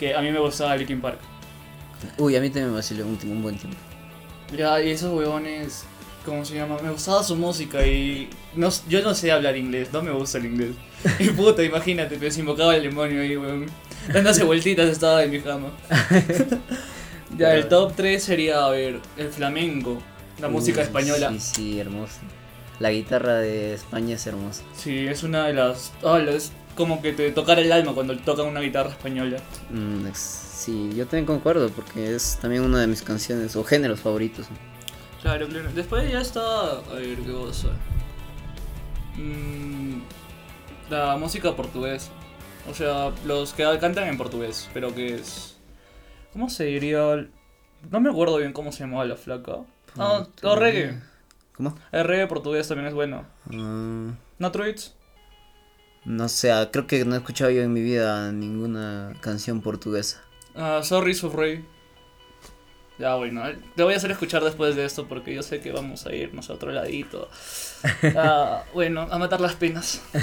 que 0.00 0.14
a 0.14 0.20
mí 0.22 0.30
me 0.30 0.38
gustaba 0.38 0.74
Linkin 0.76 1.00
Park. 1.00 1.18
Uy, 2.18 2.36
a 2.36 2.40
mí 2.40 2.48
también 2.48 2.70
me 2.70 2.76
vaciló 2.76 3.04
un, 3.06 3.18
un 3.22 3.42
buen 3.42 3.58
tiempo. 3.58 3.76
Ya, 4.56 4.80
y 4.80 4.90
esos 4.90 5.12
huevones, 5.12 5.84
¿cómo 6.26 6.44
se 6.44 6.54
llama? 6.56 6.76
Me 6.82 6.90
gustaba 6.90 7.22
su 7.22 7.36
música 7.36 7.86
y 7.86 8.28
no, 8.54 8.68
yo 8.88 9.00
no 9.02 9.14
sé 9.14 9.32
hablar 9.32 9.56
inglés, 9.56 9.88
no 9.92 10.02
me 10.02 10.10
gusta 10.10 10.38
el 10.38 10.46
inglés. 10.46 10.72
Y 11.20 11.30
puta, 11.30 11.62
imagínate, 11.62 12.16
pues 12.16 12.36
invocaba 12.36 12.72
al 12.72 12.82
demonio 12.82 13.22
ahí, 13.22 13.36
weón. 13.36 13.66
Dándose 14.12 14.44
vueltitas 14.44 14.90
estaba 14.90 15.22
en 15.22 15.30
mi 15.30 15.40
cama. 15.40 15.70
ya, 17.38 17.54
el 17.54 17.68
top 17.68 17.92
3 17.96 18.22
sería, 18.22 18.64
a 18.64 18.70
ver, 18.70 19.00
el 19.16 19.28
flamenco, 19.30 20.02
la 20.40 20.48
música 20.48 20.80
Uy, 20.80 20.86
española. 20.86 21.30
Sí, 21.30 21.40
sí, 21.40 21.80
hermoso. 21.80 22.18
La 22.80 22.90
guitarra 22.90 23.36
de 23.36 23.74
España 23.74 24.16
es 24.16 24.26
hermosa. 24.26 24.62
Sí, 24.76 25.06
es 25.06 25.22
una 25.22 25.46
de 25.46 25.54
las... 25.54 25.92
Ah, 26.04 26.18
es 26.18 26.52
como 26.76 27.00
que 27.00 27.12
te 27.12 27.30
tocara 27.30 27.60
el 27.62 27.72
alma 27.72 27.94
cuando 27.94 28.16
tocan 28.18 28.46
una 28.46 28.60
guitarra 28.60 28.90
española. 28.90 29.38
Mm, 29.70 30.06
sí, 30.12 30.90
yo 30.94 31.06
también 31.06 31.24
concuerdo 31.24 31.70
porque 31.70 32.14
es 32.14 32.38
también 32.40 32.62
una 32.62 32.80
de 32.80 32.86
mis 32.86 33.02
canciones 33.02 33.56
o 33.56 33.64
géneros 33.64 34.00
favoritos. 34.00 34.46
¿No? 35.26 35.30
Claro, 35.32 35.48
claro. 35.48 35.70
Después 35.74 36.10
ya 36.10 36.20
está. 36.20 36.78
A 36.78 36.94
ver, 36.94 37.18
qué 37.18 37.32
cosa. 37.32 37.68
Mm, 39.16 40.00
la 40.90 41.16
música 41.16 41.54
portuguesa. 41.54 42.10
O 42.70 42.74
sea, 42.74 43.12
los 43.24 43.52
que 43.52 43.64
cantan 43.80 44.08
en 44.08 44.18
portugués, 44.18 44.68
pero 44.74 44.94
que 44.94 45.14
es. 45.14 45.56
¿Cómo 46.32 46.50
se 46.50 46.64
diría? 46.64 47.28
No 47.90 48.00
me 48.00 48.10
acuerdo 48.10 48.38
bien 48.38 48.52
cómo 48.52 48.72
se 48.72 48.80
llamaba 48.80 49.04
la 49.04 49.16
flaca. 49.16 49.58
Ah, 49.98 50.26
o 50.42 50.56
reggae. 50.56 51.00
¿Cómo? 51.56 51.74
El 51.92 52.04
reggae 52.04 52.26
portugués 52.26 52.68
también 52.68 52.88
es 52.88 52.94
bueno. 52.94 53.24
Ah, 53.52 54.12
¿No 54.38 54.52
Truits? 54.52 54.94
no 56.06 56.28
sé, 56.28 56.52
ah, 56.52 56.70
creo 56.70 56.86
que 56.86 57.04
no 57.04 57.16
he 57.16 57.18
escuchado 57.18 57.50
yo 57.50 57.62
en 57.62 57.72
mi 57.72 57.82
vida 57.82 58.30
ninguna 58.30 59.12
canción 59.20 59.60
portuguesa. 59.60 60.22
Ah, 60.54 60.80
sorry, 60.84 61.14
Rey. 61.14 61.64
Ya, 62.98 63.14
bueno, 63.16 63.42
te 63.74 63.82
voy 63.82 63.92
a 63.92 63.96
hacer 63.98 64.10
escuchar 64.10 64.42
después 64.42 64.74
de 64.74 64.86
esto 64.86 65.06
porque 65.06 65.34
yo 65.34 65.42
sé 65.42 65.60
que 65.60 65.70
vamos 65.70 66.06
a 66.06 66.14
irnos 66.14 66.48
a 66.50 66.54
otro 66.54 66.70
ladito. 66.72 67.28
Ah, 68.16 68.64
bueno, 68.72 69.06
a 69.10 69.18
matar 69.18 69.40
las 69.40 69.54
penas. 69.54 70.02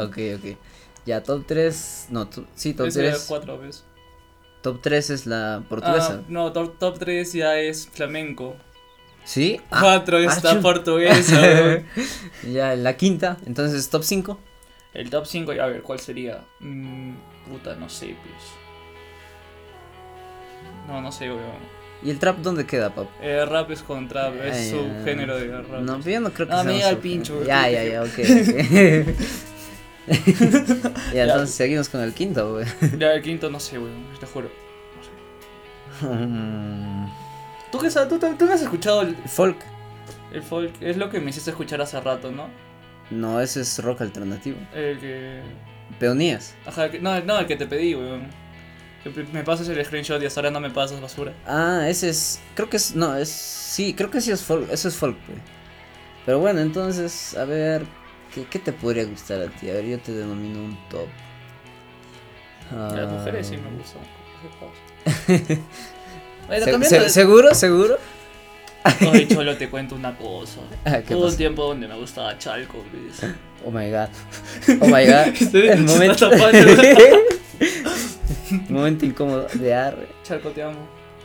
ok, 0.00 0.18
ok. 0.38 0.56
Ya, 1.04 1.22
top 1.22 1.44
3. 1.46 2.06
No, 2.10 2.26
tu- 2.26 2.46
sí, 2.54 2.74
top 2.74 2.86
Ese 2.86 3.00
3. 3.00 3.26
cuatro 3.28 3.58
veces. 3.58 3.84
Top 4.62 4.80
3 4.80 5.10
es 5.10 5.26
la 5.26 5.62
portuguesa. 5.68 6.20
Ah, 6.20 6.24
no, 6.28 6.52
top, 6.52 6.78
top 6.78 6.98
3 6.98 7.32
ya 7.32 7.58
es 7.58 7.86
flamenco. 7.88 8.56
¿Sí? 9.24 9.60
Ah, 9.70 9.80
4 9.82 10.16
ah, 10.16 10.20
está 10.22 10.52
chun. 10.52 10.62
portuguesa. 10.62 11.82
ya, 12.50 12.74
la 12.76 12.96
quinta. 12.96 13.36
Entonces, 13.46 13.88
top 13.90 14.02
5. 14.02 14.40
El 14.94 15.10
top 15.10 15.26
5, 15.26 15.52
a 15.52 15.66
ver, 15.66 15.82
¿cuál 15.82 16.00
sería? 16.00 16.44
Mm, 16.60 17.12
puta, 17.48 17.76
no 17.76 17.88
sé, 17.88 18.16
pues. 18.22 18.44
No, 20.88 21.00
no 21.00 21.12
sé, 21.12 21.28
weón. 21.30 21.81
¿Y 22.04 22.10
el 22.10 22.18
trap 22.18 22.38
dónde 22.38 22.66
queda, 22.66 22.94
pap? 22.94 23.06
Eh, 23.20 23.44
rap 23.44 23.70
es 23.70 23.82
con 23.82 24.08
trap, 24.08 24.34
es 24.44 24.56
Ay, 24.56 24.70
su 24.70 24.86
ya. 24.88 25.04
género 25.04 25.36
de 25.38 25.62
rap. 25.62 25.80
No, 25.82 26.00
yo 26.00 26.20
no 26.20 26.30
creo 26.32 26.48
que 26.48 26.52
Ah, 26.52 26.62
sea 26.64 26.72
me 26.72 26.82
sub- 26.90 27.00
pincho, 27.00 27.34
güey. 27.36 27.46
Ya, 27.46 27.68
ya, 27.70 27.84
ya, 27.84 28.02
ok. 28.02 28.08
ok. 28.08 29.06
ya, 31.14 31.22
entonces 31.24 31.54
seguimos 31.54 31.88
con 31.88 32.00
el 32.00 32.12
quinto, 32.12 32.54
güey. 32.54 32.66
Ya, 32.98 33.12
el 33.14 33.22
quinto 33.22 33.48
no 33.50 33.60
sé, 33.60 33.78
weón, 33.78 34.04
te 34.18 34.26
juro. 34.26 34.50
No 34.96 36.08
sé. 36.08 36.14
Mm, 36.26 37.06
¿Tú 37.70 37.78
qué 37.78 37.90
sabes? 37.90 38.08
¿Tú, 38.08 38.18
tú, 38.36 38.52
has 38.52 38.62
escuchado 38.62 39.02
el, 39.02 39.14
Folk. 39.28 39.58
el 40.32 40.42
folk? 40.42 40.72
Es 40.80 40.96
lo 40.96 41.08
que 41.08 41.20
me 41.20 41.30
hiciste 41.30 41.50
escuchar 41.50 41.80
hace 41.80 42.00
rato, 42.00 42.32
¿no? 42.32 42.48
No, 43.10 43.40
ese 43.40 43.60
es 43.60 43.78
rock 43.82 44.00
alternativo. 44.00 44.56
El 44.74 44.98
que. 44.98 45.40
Peonías. 46.00 46.54
Ajá, 46.66 46.86
el 46.86 46.90
que- 46.90 46.98
no, 47.00 47.20
no, 47.20 47.38
el 47.38 47.46
que 47.46 47.56
te 47.56 47.66
pedí, 47.66 47.94
weón. 47.94 48.26
Me 49.32 49.42
pasas 49.42 49.68
el 49.68 49.84
screenshot 49.84 50.22
y 50.22 50.26
hasta 50.26 50.40
ahora 50.40 50.50
no 50.50 50.60
me 50.60 50.70
pasas 50.70 51.00
basura. 51.00 51.32
Ah, 51.46 51.86
ese 51.88 52.08
es. 52.08 52.40
Creo 52.54 52.70
que 52.70 52.76
es. 52.76 52.94
No, 52.94 53.16
es. 53.16 53.28
Sí, 53.28 53.94
creo 53.94 54.10
que 54.10 54.20
sí 54.20 54.30
es 54.30 54.42
folk. 54.42 54.70
Eso 54.70 54.88
es 54.88 54.94
folk. 54.96 55.16
Pero 56.24 56.38
bueno, 56.38 56.60
entonces, 56.60 57.36
a 57.36 57.44
ver. 57.44 57.82
¿qué, 58.34 58.44
qué 58.44 58.58
te 58.58 58.72
podría 58.72 59.04
gustar 59.04 59.40
a 59.42 59.46
ti? 59.48 59.68
A 59.70 59.74
ver, 59.74 59.84
yo 59.86 59.98
te 59.98 60.12
denomino 60.12 60.60
un 60.60 60.78
top. 60.88 61.06
Las 62.70 63.06
Ah, 63.06 63.06
mujeres 63.12 63.46
sí 63.48 63.56
me 63.56 63.70
gustan. 63.76 64.02
Bueno, 66.46 66.64
se- 66.64 66.84
se- 66.88 67.00
de- 67.00 67.08
¿Seguro? 67.10 67.54
¿Seguro? 67.54 67.98
Ay, 68.84 69.26
cholo, 69.32 69.56
te 69.56 69.68
cuento 69.70 69.94
una 69.94 70.16
cosa. 70.16 70.58
Ah, 70.84 70.98
¿qué 71.06 71.14
Hubo 71.14 71.26
un 71.26 71.36
tiempo 71.36 71.64
donde 71.64 71.86
me 71.86 71.96
gustaba 71.96 72.36
Chalco, 72.38 72.84
¿ves? 72.92 73.30
Oh 73.64 73.70
my 73.70 73.90
god. 73.90 74.08
Oh 74.80 74.86
my 74.86 75.06
god. 75.06 75.54
El 75.54 75.82
momento. 75.84 76.30
Momento 78.68 79.04
incómodo 79.06 79.46
de 79.54 79.74
arre. 79.74 80.08
Charco, 80.24 80.50
te 80.50 80.62
amo. 80.62 80.78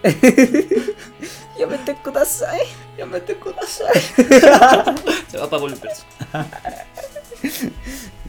Yo 1.60 1.68
me 1.68 1.78
te 1.80 1.96
kudasai. 1.96 2.62
Ya 2.98 3.06
me 3.06 3.20
te 3.20 3.36
kudasai. 3.36 4.02
Se 5.28 5.38
va 5.38 5.50
para 5.50 5.60
golpes. 5.62 6.06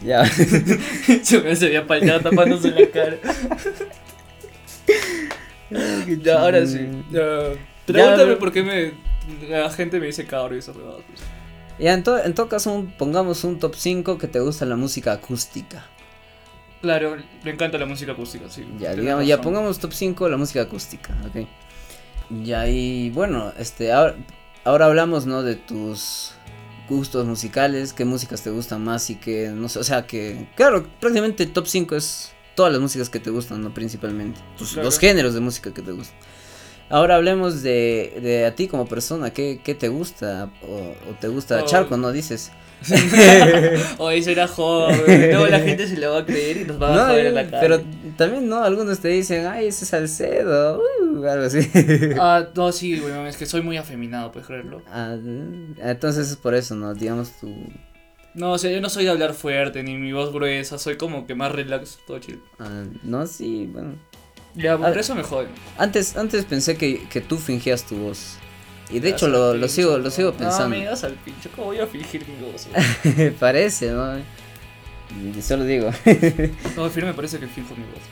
Ya. 0.01 0.25
Se 0.25 1.41
me 1.43 1.57
se 1.57 1.67
había 1.67 1.85
palteado 1.85 2.21
tapándose 2.21 2.71
la 2.71 2.89
cara. 2.89 3.17
Ya, 6.23 6.41
ahora 6.41 6.65
sí. 6.67 6.89
Ya. 7.11 7.53
Pregúntame 7.85 8.33
Ya, 8.35 8.39
por 8.39 8.53
qué 8.53 8.63
me, 8.63 8.93
la 9.49 9.69
gente 9.71 9.99
me 9.99 10.07
dice 10.07 10.25
cabro 10.25 10.55
y 10.55 10.59
esas 10.61 10.77
pues. 10.77 11.21
Ya, 11.79 11.95
en, 11.95 12.03
to- 12.05 12.23
en 12.23 12.35
todo 12.35 12.49
caso, 12.49 12.73
un- 12.73 12.93
pongamos 12.93 13.45
un 13.45 13.59
top 13.59 13.75
5 13.75 14.19
que 14.19 14.29
te 14.29 14.41
gusta 14.41 14.65
la 14.67 14.77
música 14.77 15.13
acústica. 15.13 15.85
Claro, 16.81 17.17
me 17.45 17.51
encanta 17.51 17.77
la 17.79 17.87
música 17.87 18.13
acústica, 18.13 18.49
sí. 18.49 18.65
Ya, 18.79 18.95
digamos, 18.95 19.27
ya 19.27 19.41
pongamos 19.41 19.79
top 19.79 19.93
5 19.93 20.29
la 20.29 20.37
música 20.37 20.63
acústica, 20.63 21.13
ok. 21.27 21.47
Ya, 22.45 22.69
y 22.69 23.11
bueno, 23.11 23.53
este, 23.59 23.91
ahora, 23.93 24.15
ahora 24.65 24.87
hablamos, 24.87 25.27
¿no? 25.27 25.43
De 25.43 25.57
tus 25.57 26.33
gustos 26.89 27.27
musicales, 27.27 27.93
qué 27.93 28.05
músicas 28.05 28.43
te 28.43 28.51
gustan 28.51 28.85
más 28.85 29.11
y 29.11 29.17
qué, 29.17 29.51
no 29.55 29.69
sé, 29.69 29.79
o 29.81 29.85
sea, 29.85 30.07
que, 30.07 30.49
claro, 30.55 30.87
prácticamente 31.01 31.47
top 31.47 31.67
5 31.67 31.97
es 31.97 32.33
todas 32.55 32.73
las 32.73 32.81
músicas 32.81 33.11
que 33.11 33.19
te 33.21 33.31
gustan, 33.31 33.63
¿no? 33.63 33.75
Principalmente, 33.75 34.41
tus- 34.57 34.73
Claro. 34.75 34.87
los 34.87 34.99
géneros 34.99 35.35
de 35.35 35.41
música 35.41 35.73
que 35.75 35.83
te 35.83 35.93
gustan. 35.93 36.17
Ahora 36.91 37.17
hablemos 37.17 37.63
de, 37.63 38.19
de 38.23 38.47
a 38.47 38.55
ti 38.55 38.67
como 38.69 38.87
persona, 38.87 39.31
¿qué, 39.31 39.61
qué 39.63 39.75
te 39.75 39.89
gusta? 39.89 40.51
O, 40.63 41.11
o 41.11 41.15
te 41.21 41.29
gusta 41.29 41.61
Oh. 41.63 41.67
Charco, 41.67 41.97
¿no? 41.97 42.13
Dices. 42.13 42.51
O 43.99 44.11
eso 44.11 44.31
era 44.31 44.47
joven. 44.47 44.97
Luego 45.31 45.47
la 45.49 45.61
gente 45.61 45.87
se 45.87 45.97
lo 45.97 46.13
va 46.13 46.21
a 46.21 46.25
creer 46.25 46.59
y 46.59 46.65
nos 46.65 46.81
va 46.81 46.93
a 46.93 46.97
No, 46.97 47.03
joder 47.07 47.27
en 47.27 47.33
eh, 47.33 47.35
la 47.35 47.51
cara. 47.51 47.61
pero 47.61 47.81
también, 48.17 48.49
¿no? 48.49 48.63
Algunos 48.63 49.01
te 49.01 49.09
dicen, 49.09 49.47
ay, 49.47 49.67
ese 49.67 49.85
es 49.85 49.91
Salcedo, 49.91 50.81
uh, 51.03 51.25
algo 51.27 51.45
así. 51.47 51.69
Ah, 52.19 52.47
no, 52.55 52.73
sí, 52.73 52.99
güey, 52.99 53.13
es 53.27 53.37
que 53.37 53.47
soy 53.47 53.63
muy 53.63 53.77
afeminado, 53.77 54.31
puedes 54.33 54.47
creerlo. 54.47 54.83
Ah, 54.91 55.17
entonces 55.79 56.31
es 56.31 56.37
por 56.37 56.55
eso, 56.55 56.75
¿no? 56.75 56.95
Digamos 56.95 57.33
tu... 57.41 57.53
No, 58.35 58.53
o 58.53 58.59
sea, 58.59 58.71
yo 58.71 58.81
no 58.81 58.89
soy 58.89 59.05
de 59.05 59.11
hablar 59.11 59.35
fuerte 59.35 59.83
ni 59.83 59.97
mi 59.97 60.13
voz 60.13 60.33
gruesa, 60.33 60.79
soy 60.79 60.97
como 60.97 61.27
que 61.27 61.35
más 61.35 61.51
relax, 61.51 61.99
todo 62.07 62.21
chill. 62.21 62.41
ah, 62.61 62.85
no, 63.03 63.27
sí, 63.27 63.69
bueno. 63.73 63.97
Ya, 64.59 64.77
por 64.77 64.87
Ah. 64.87 65.01
eso 65.01 65.15
me 65.15 65.23
joden. 65.23 65.49
Antes, 65.79 66.17
antes 66.17 66.45
pensé 66.45 66.77
que, 66.77 67.05
que 67.09 67.21
tú 67.21 67.39
fingías 67.39 67.85
tu 67.85 67.97
voz. 67.97 68.37
Y 68.91 69.01
de 69.01 69.11
hecho 69.11 69.29
lo, 69.29 69.55
lo 69.55 69.69
sigo, 69.69 69.99
lo 69.99 70.05
no. 70.05 70.11
sigo 70.11 70.33
No, 70.33 70.37
pensando. 70.39 70.71
me 70.77 70.85
das 70.85 71.05
al 71.05 71.13
pincho, 71.15 71.49
¿cómo 71.55 71.69
voy 71.69 71.79
a 71.79 71.87
fingir 71.87 72.25
mi 72.27 72.51
voz? 72.51 72.69
Parece, 73.39 73.91
¿no? 73.91 74.17
Solo 75.43 75.65
digo. 75.65 75.91
No, 76.77 76.89
firme 76.91 77.11
me 77.11 77.15
parece 77.15 77.39
que 77.39 77.47
finjo 77.47 77.75
mi 77.77 77.83
voz. 77.85 78.03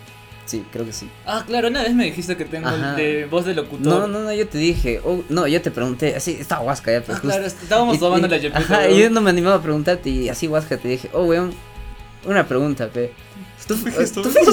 sí, 0.45 0.65
creo 0.71 0.85
que 0.87 0.93
sí. 0.93 1.09
Ah, 1.27 1.45
claro, 1.47 1.69
una 1.69 1.83
vez 1.83 1.95
me 1.95 2.05
dijiste 2.05 2.37
que 2.37 2.45
tengo 2.45 2.69
Ajá. 2.69 2.95
de 2.95 3.25
voz 3.27 3.45
de 3.47 3.55
locutor. 3.55 3.87
No, 3.87 4.07
no, 4.07 4.21
no, 4.21 4.33
yo 4.33 4.47
te 4.49 4.59
dije. 4.59 5.01
oh, 5.05 5.23
no, 5.29 5.47
yo 5.47 5.61
te 5.63 5.71
pregunté. 5.71 6.15
Así, 6.15 6.37
estaba 6.41 6.63
Huasca 6.63 6.93
ya, 6.93 7.01
pero 7.03 7.19
Ah, 7.19 7.21
claro, 7.23 7.45
estábamos 7.47 7.97
Y- 7.97 8.01
tomando 8.01 8.27
y- 8.27 8.31
la 8.31 8.37
yepita. 8.37 8.59
Ajá, 8.61 8.89
y 8.89 9.01
yo 9.01 9.11
no 9.11 9.21
me 9.21 9.31
animaba 9.31 9.57
a 9.57 9.63
preguntarte 9.63 10.09
y 10.11 10.29
así 10.29 10.47
Huasca 10.47 10.77
te 10.77 10.89
dije, 10.89 11.11
oh, 11.13 11.25
weón, 11.25 11.53
una 12.27 12.47
pregunta, 12.47 12.89
pe. 12.89 13.13
¿Tú, 13.67 13.77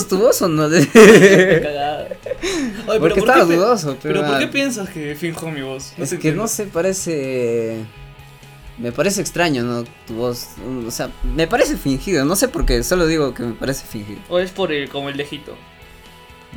¿tú 0.10 0.18
voz 0.18 0.42
o 0.42 0.48
no? 0.48 0.70
Qué 0.94 1.60
cagada. 1.64 2.08
Oye, 2.08 2.18
pero 2.88 3.00
Porque 3.00 3.20
¿por 3.20 3.30
estaba 3.30 3.48
qué 3.48 3.56
dudoso, 3.56 3.98
pero. 4.02 4.22
Pero 4.22 4.28
¿por 4.28 4.40
qué 4.40 4.48
piensas 4.48 4.90
que 4.90 5.16
finjo 5.16 5.52
mi 5.52 5.62
voz? 5.62 5.94
Es 5.98 6.10
te 6.10 6.20
que 6.20 6.32
no 6.32 6.48
sé, 6.48 6.66
parece. 6.66 7.86
Me 8.80 8.92
parece 8.92 9.22
extraño, 9.22 9.64
¿no? 9.64 9.84
Tu 10.08 10.16
voz. 10.16 10.48
O 10.88 10.90
sea, 10.90 11.12
me 11.36 11.48
parece 11.48 11.78
fingido. 11.78 12.26
No 12.26 12.36
sé 12.36 12.48
por 12.48 12.66
qué, 12.66 12.84
solo 12.84 13.06
digo 13.06 13.34
que 13.34 13.44
me 13.44 13.54
parece 13.54 13.86
fingido. 13.86 14.20
O 14.30 14.40
es 14.40 14.52
por 14.52 14.72
el, 14.72 14.90
como 14.90 15.10
el 15.10 15.18
lejito. 15.18 15.56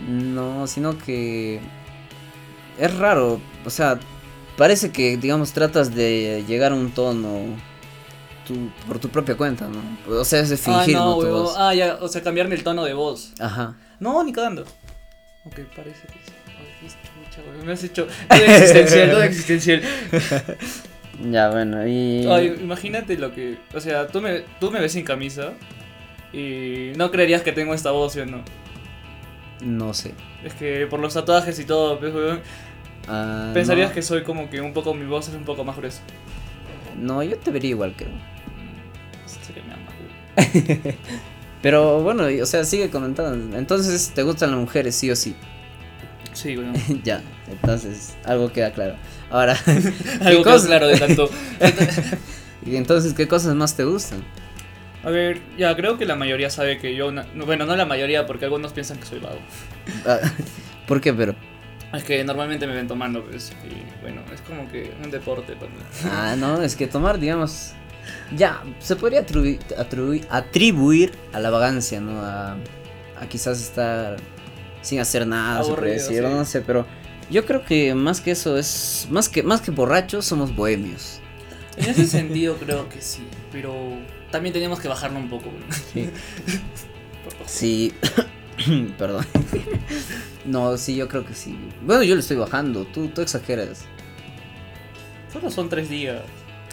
No, 0.09 0.66
sino 0.66 0.97
que. 0.99 1.61
Es 2.79 2.97
raro. 2.97 3.40
O 3.66 3.71
sea, 3.71 4.01
parece 4.57 4.92
que, 4.92 5.19
digamos, 5.19 5.53
tratas 5.53 5.95
de 5.95 6.42
llegar 6.49 6.73
a 6.73 6.75
un 6.75 6.90
tono. 6.90 7.45
Tu- 8.47 8.71
por 8.87 8.99
tu 8.99 9.09
propia 9.09 9.35
cuenta, 9.37 9.69
¿no? 9.69 9.81
O 10.19 10.25
sea, 10.25 10.41
es 10.41 10.49
de 10.51 10.57
fingir, 10.57 10.97
ah, 10.97 11.01
¿no? 11.01 11.05
no, 11.07 11.15
Tu 11.17 11.21
huevón. 11.23 11.43
voz. 11.45 11.55
Ah, 11.59 11.75
ya, 11.75 11.99
o 12.01 12.09
sea, 12.09 12.23
cambiarme 12.23 12.55
el 12.55 12.63
tono 12.63 12.85
de 12.85 12.95
voz. 12.95 13.33
Ajá. 13.41 13.77
No, 14.01 14.23
ni 14.25 14.33
cagando. 14.33 14.63
Ok, 15.45 15.61
parece 15.75 16.07
que 16.07 16.13
sí. 16.25 16.33
Me 17.65 17.73
has 17.73 17.85
hecho 17.85 18.07
todo 18.29 18.39
existencial, 18.39 19.11
todo 19.11 19.23
existencial. 19.23 19.83
Ya, 21.31 21.49
bueno, 21.49 21.87
y. 21.89 22.27
Ay, 22.27 22.59
imagínate 22.61 23.17
lo 23.17 23.33
que. 23.35 23.57
O 23.75 23.81
sea, 23.81 24.07
tú 24.07 24.21
me, 24.21 24.41
tú 24.61 24.71
me 24.71 24.81
ves 24.81 24.93
sin 24.93 25.03
camisa. 25.05 25.55
Y 26.31 26.93
no 26.97 27.11
creerías 27.11 27.41
que 27.41 27.53
tengo 27.53 27.73
esta 27.73 27.91
voz, 27.91 28.13
¿sí 28.13 28.21
o 28.21 28.27
no? 28.27 28.43
No 29.63 29.95
sé. 29.95 30.13
Es 30.45 30.53
que 30.53 30.87
por 30.87 31.01
los 31.01 31.15
tatuajes 31.15 31.59
y 31.59 31.65
todo, 31.65 31.99
pues, 31.99 32.13
Ah, 33.09 33.51
pensarías 33.55 33.89
no. 33.91 33.95
que 33.95 34.03
soy 34.03 34.25
como 34.25 34.51
que 34.51 34.61
un 34.61 34.75
poco. 34.75 34.93
Mi 34.93 35.07
voz 35.07 35.29
es 35.29 35.35
un 35.35 35.45
poco 35.45 35.65
más 35.65 35.77
gruesa. 35.79 36.03
No, 36.99 37.23
yo 37.23 37.39
te 37.39 37.51
vería 37.51 37.71
igual, 37.71 37.95
creo. 37.97 38.11
Pero 41.62 42.01
bueno, 42.03 42.25
o 42.42 42.46
sea, 42.46 42.64
sigue 42.64 42.90
comentando. 42.90 43.57
Entonces, 43.57 44.12
¿te 44.14 44.22
gustan 44.22 44.51
las 44.53 44.61
mujeres, 44.61 44.94
sí 44.94 45.11
o 45.11 45.16
sí? 45.16 45.35
Sí, 46.33 46.55
bueno. 46.55 46.75
ya, 47.05 47.22
entonces, 47.51 48.14
algo 48.25 48.53
queda 48.53 48.72
claro. 48.72 48.96
Ahora, 49.31 49.57
Algo 50.20 50.44
que 50.44 50.51
cosa? 50.51 50.66
claro 50.66 50.87
de 50.87 50.99
tanto. 50.99 51.29
y 52.64 52.77
entonces, 52.77 53.14
¿qué 53.14 53.27
cosas 53.27 53.55
más 53.55 53.75
te 53.75 53.85
gustan? 53.85 54.22
A 55.03 55.11
ver, 55.11 55.40
ya 55.57 55.75
creo 55.77 55.99
que 55.99 56.05
la 56.05 56.16
mayoría 56.16 56.51
sabe 56.51 56.79
que 56.79 56.94
yo. 56.94 57.11
no, 57.11 57.25
Bueno, 57.46 57.64
no 57.64 57.75
la 57.77 57.87
mayoría, 57.87 58.27
porque 58.27 58.44
algunos 58.44 58.72
piensan 58.72 58.99
que 58.99 59.07
soy 59.07 59.20
vago. 59.20 59.38
Ah, 60.05 60.18
¿Por 60.87 61.01
qué, 61.01 61.12
pero? 61.14 61.35
Es 61.92 62.03
que 62.05 62.22
normalmente 62.25 62.66
me 62.66 62.75
ven 62.75 62.88
tomando, 62.88 63.25
pues. 63.25 63.53
Y 63.64 64.03
bueno, 64.03 64.20
es 64.35 64.40
como 64.42 64.68
que 64.68 64.92
un 65.03 65.11
deporte 65.11 65.55
para 65.55 65.70
mí. 65.70 65.79
Ah, 66.11 66.35
no, 66.37 66.61
es 66.61 66.77
que 66.77 66.87
tomar, 66.87 67.18
digamos, 67.18 67.72
ya, 68.37 68.62
se 68.79 68.97
podría 68.97 69.21
atribuir, 69.21 69.61
atribuir, 69.79 70.27
atribuir 70.31 71.12
a 71.33 71.40
la 71.40 71.51
vagancia, 71.51 72.01
¿no? 72.01 72.21
A, 72.21 72.57
a 73.21 73.27
quizás 73.29 73.61
estar 73.61 74.16
sin 74.83 75.01
hacer 75.01 75.27
nada, 75.27 75.62
se 75.62 75.71
puede 75.71 75.73
Aburrido, 75.73 75.95
decir, 75.95 76.23
sí. 76.25 76.35
no 76.35 76.45
sé, 76.45 76.61
pero 76.61 76.87
yo 77.31 77.45
creo 77.45 77.64
que 77.64 77.95
más 77.95 78.21
que 78.21 78.31
eso 78.31 78.57
es, 78.57 79.09
más 79.11 79.29
que, 79.29 79.42
más 79.42 79.61
que 79.61 79.71
borrachos, 79.71 80.25
somos 80.25 80.55
bohemios. 80.55 81.21
En 81.77 81.90
ese 81.90 82.07
sentido 82.07 82.57
creo 82.57 82.88
que 82.88 83.03
sí, 83.03 83.27
pero 83.53 83.75
también 84.31 84.53
teníamos 84.53 84.81
que 84.81 84.88
bajarlo 84.88 85.19
un 85.19 85.29
poco. 85.29 85.47
¿no? 85.47 85.75
Sí. 85.92 86.09
Sí, 87.47 87.92
perdón. 88.99 89.27
No, 90.45 90.77
sí, 90.77 90.95
yo 90.95 91.09
creo 91.09 91.25
que 91.27 91.35
sí. 91.35 91.59
Bueno, 91.83 92.03
yo 92.03 92.14
lo 92.14 92.21
estoy 92.21 92.37
bajando, 92.37 92.85
tú, 92.85 93.09
tú 93.09 93.21
exageras. 93.21 93.85
Solo 95.33 95.51
son 95.51 95.69
tres 95.69 95.88
días. 95.88 96.23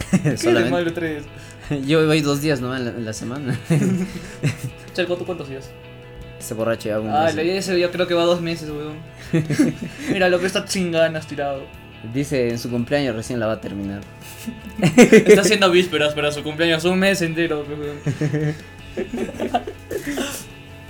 ¿Qué 0.42 0.70
malo 0.70 0.94
tres? 0.94 1.24
Yo 1.88 2.06
voy 2.06 2.22
dos 2.22 2.42
días, 2.42 2.60
¿no? 2.62 2.76
En 2.76 2.86
la, 2.86 2.92
en 2.92 3.06
la 3.06 3.14
semana. 3.14 3.58
Chalco, 4.94 5.16
¿tú 5.18 5.26
cuántos 5.26 5.50
días? 5.50 5.70
Ese 6.40 6.54
borracho 6.56 6.90
ya 6.90 7.00
un 7.00 7.10
Ah, 7.10 7.32
mes. 7.34 7.38
ese 7.38 7.74
día 7.76 7.90
creo 7.90 8.06
que 8.06 8.14
va 8.14 8.24
dos 8.24 8.42
meses, 8.42 8.70
weón. 8.70 8.98
Mira, 10.12 10.28
lo 10.30 10.40
que 10.40 10.46
está 10.48 10.68
sin 10.68 10.92
ganas 10.92 11.26
tirado. 11.26 11.64
Dice 12.14 12.50
en 12.50 12.60
su 12.60 12.70
cumpleaños 12.70 13.16
recién 13.16 13.40
la 13.40 13.46
va 13.48 13.54
a 13.54 13.62
terminar. 13.62 14.02
Está 14.82 15.40
haciendo 15.42 15.72
vísperas 15.72 16.14
para 16.14 16.34
su 16.34 16.44
cumpleaños, 16.44 16.84
un 16.84 17.00
mes 17.00 17.22
entero, 17.22 17.66
weón. 17.66 17.98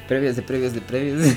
Previas 0.07 0.35
de 0.35 0.41
previas 0.41 0.73
de 0.73 0.81
previas. 0.81 1.35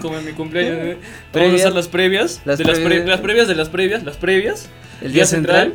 Como 0.00 0.16
en 0.18 0.24
mi 0.24 0.32
cumpleaños, 0.32 0.78
¿eh? 0.78 0.96
Vamos 1.32 1.52
a 1.52 1.54
hacer 1.56 1.72
las 1.74 1.88
previas. 1.88 2.40
las 2.44 2.58
de 2.58 2.64
las, 2.64 2.78
pre- 2.78 2.84
previas- 3.02 3.06
las 3.08 3.20
previas 3.20 3.48
de 3.48 3.54
las 3.56 3.68
previas, 3.68 4.02
las 4.04 4.16
previas. 4.16 4.68
El 5.02 5.12
día 5.12 5.26
central. 5.26 5.74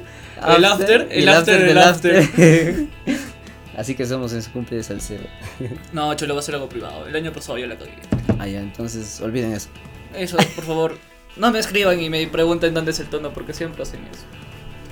El 0.56 0.65
after, 0.65 1.08
el 1.12 1.30
after 1.30 1.65
del 1.65 1.78
after. 1.78 2.88
Así 3.78 3.95
que 3.95 4.06
somos 4.06 4.34
en 4.34 4.41
su 4.41 4.52
cumple 4.52 4.78
de 4.78 4.84
Salcedo. 4.84 5.23
No, 5.93 6.13
cholo, 6.15 6.34
va 6.34 6.41
a 6.41 6.43
ser 6.43 6.56
algo 6.56 6.67
privado. 6.67 7.08
El 7.08 7.15
año 7.15 7.32
pasado 7.32 7.58
ya 7.58 7.67
la 7.67 7.78
cagué. 7.78 7.93
Ah, 8.38 8.47
ya, 8.47 8.60
entonces 8.60 9.21
olviden 9.21 9.54
eso. 9.54 9.69
Eso, 10.13 10.38
por 10.56 10.65
favor. 10.65 10.97
No 11.38 11.52
me 11.52 11.60
escriban 11.60 11.99
y 12.02 12.10
me 12.10 12.28
pregunten 12.28 12.73
dónde 12.73 12.91
es 12.91 12.99
el 12.99 13.08
tono, 13.08 13.32
porque 13.32 13.54
siempre 13.54 13.84
hacen 13.84 14.02
eso. 14.12 14.25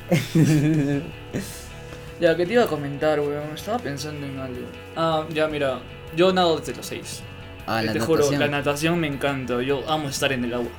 Ya, 2.20 2.36
que 2.36 2.48
te 2.48 2.54
iba 2.54 2.64
a 2.64 2.68
comentar, 2.68 3.20
weón. 3.20 3.54
Estaba 3.54 3.78
pensando 3.78 4.26
en 4.26 4.40
algo. 4.40 4.66
Ah, 4.96 5.24
ya, 5.30 5.48
mira. 5.48 5.80
Yo 6.16 6.34
nado 6.34 6.58
desde 6.58 6.74
los 6.76 6.88
6. 6.88 7.22
Ah, 7.68 7.84
la 7.84 7.94
te 7.94 8.00
juro, 8.00 8.32
la 8.32 8.48
natación 8.48 9.00
me 9.00 9.06
encanta. 9.06 9.62
Yo 9.62 9.88
amo 9.88 10.10
estar 10.10 10.32
en 10.32 10.44
el 10.46 10.54
agua. 10.54 10.72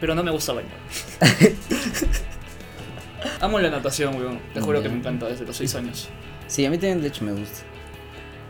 Pero 0.00 0.14
no 0.14 0.22
me 0.22 0.30
gusta 0.30 0.54
bañar. 0.54 0.70
Amo 3.40 3.58
la 3.58 3.70
natación, 3.70 4.14
weón. 4.16 4.40
Te 4.54 4.60
juro 4.60 4.82
que 4.82 4.88
me 4.88 4.96
encanta 4.96 5.26
desde 5.26 5.44
los 5.46 5.56
6 5.56 5.74
años. 5.76 6.08
Sí, 6.46 6.64
a 6.66 6.70
mí 6.70 6.76
también 6.76 7.00
de 7.02 7.08
hecho 7.08 7.24
me 7.24 7.32
gusta. 7.32 7.60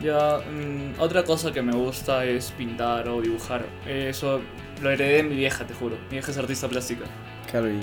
Ya, 0.01 0.39
mm, 0.39 1.01
otra 1.01 1.23
cosa 1.23 1.53
que 1.53 1.63
me 1.63 1.73
gusta 1.73 2.25
es 2.25 2.51
pintar 2.53 3.09
o 3.09 3.21
dibujar. 3.21 3.65
Eso 3.87 4.41
lo 4.83 4.91
heredé 4.91 5.19
de 5.19 5.23
mi 5.23 5.37
vieja, 5.37 5.65
te 5.65 5.75
juro. 5.75 5.97
Mi 6.09 6.17
vieja 6.17 6.31
es 6.33 6.39
artista 6.39 6.69
plástica. 6.69 7.05
Claro, 7.51 7.71
y 7.71 7.81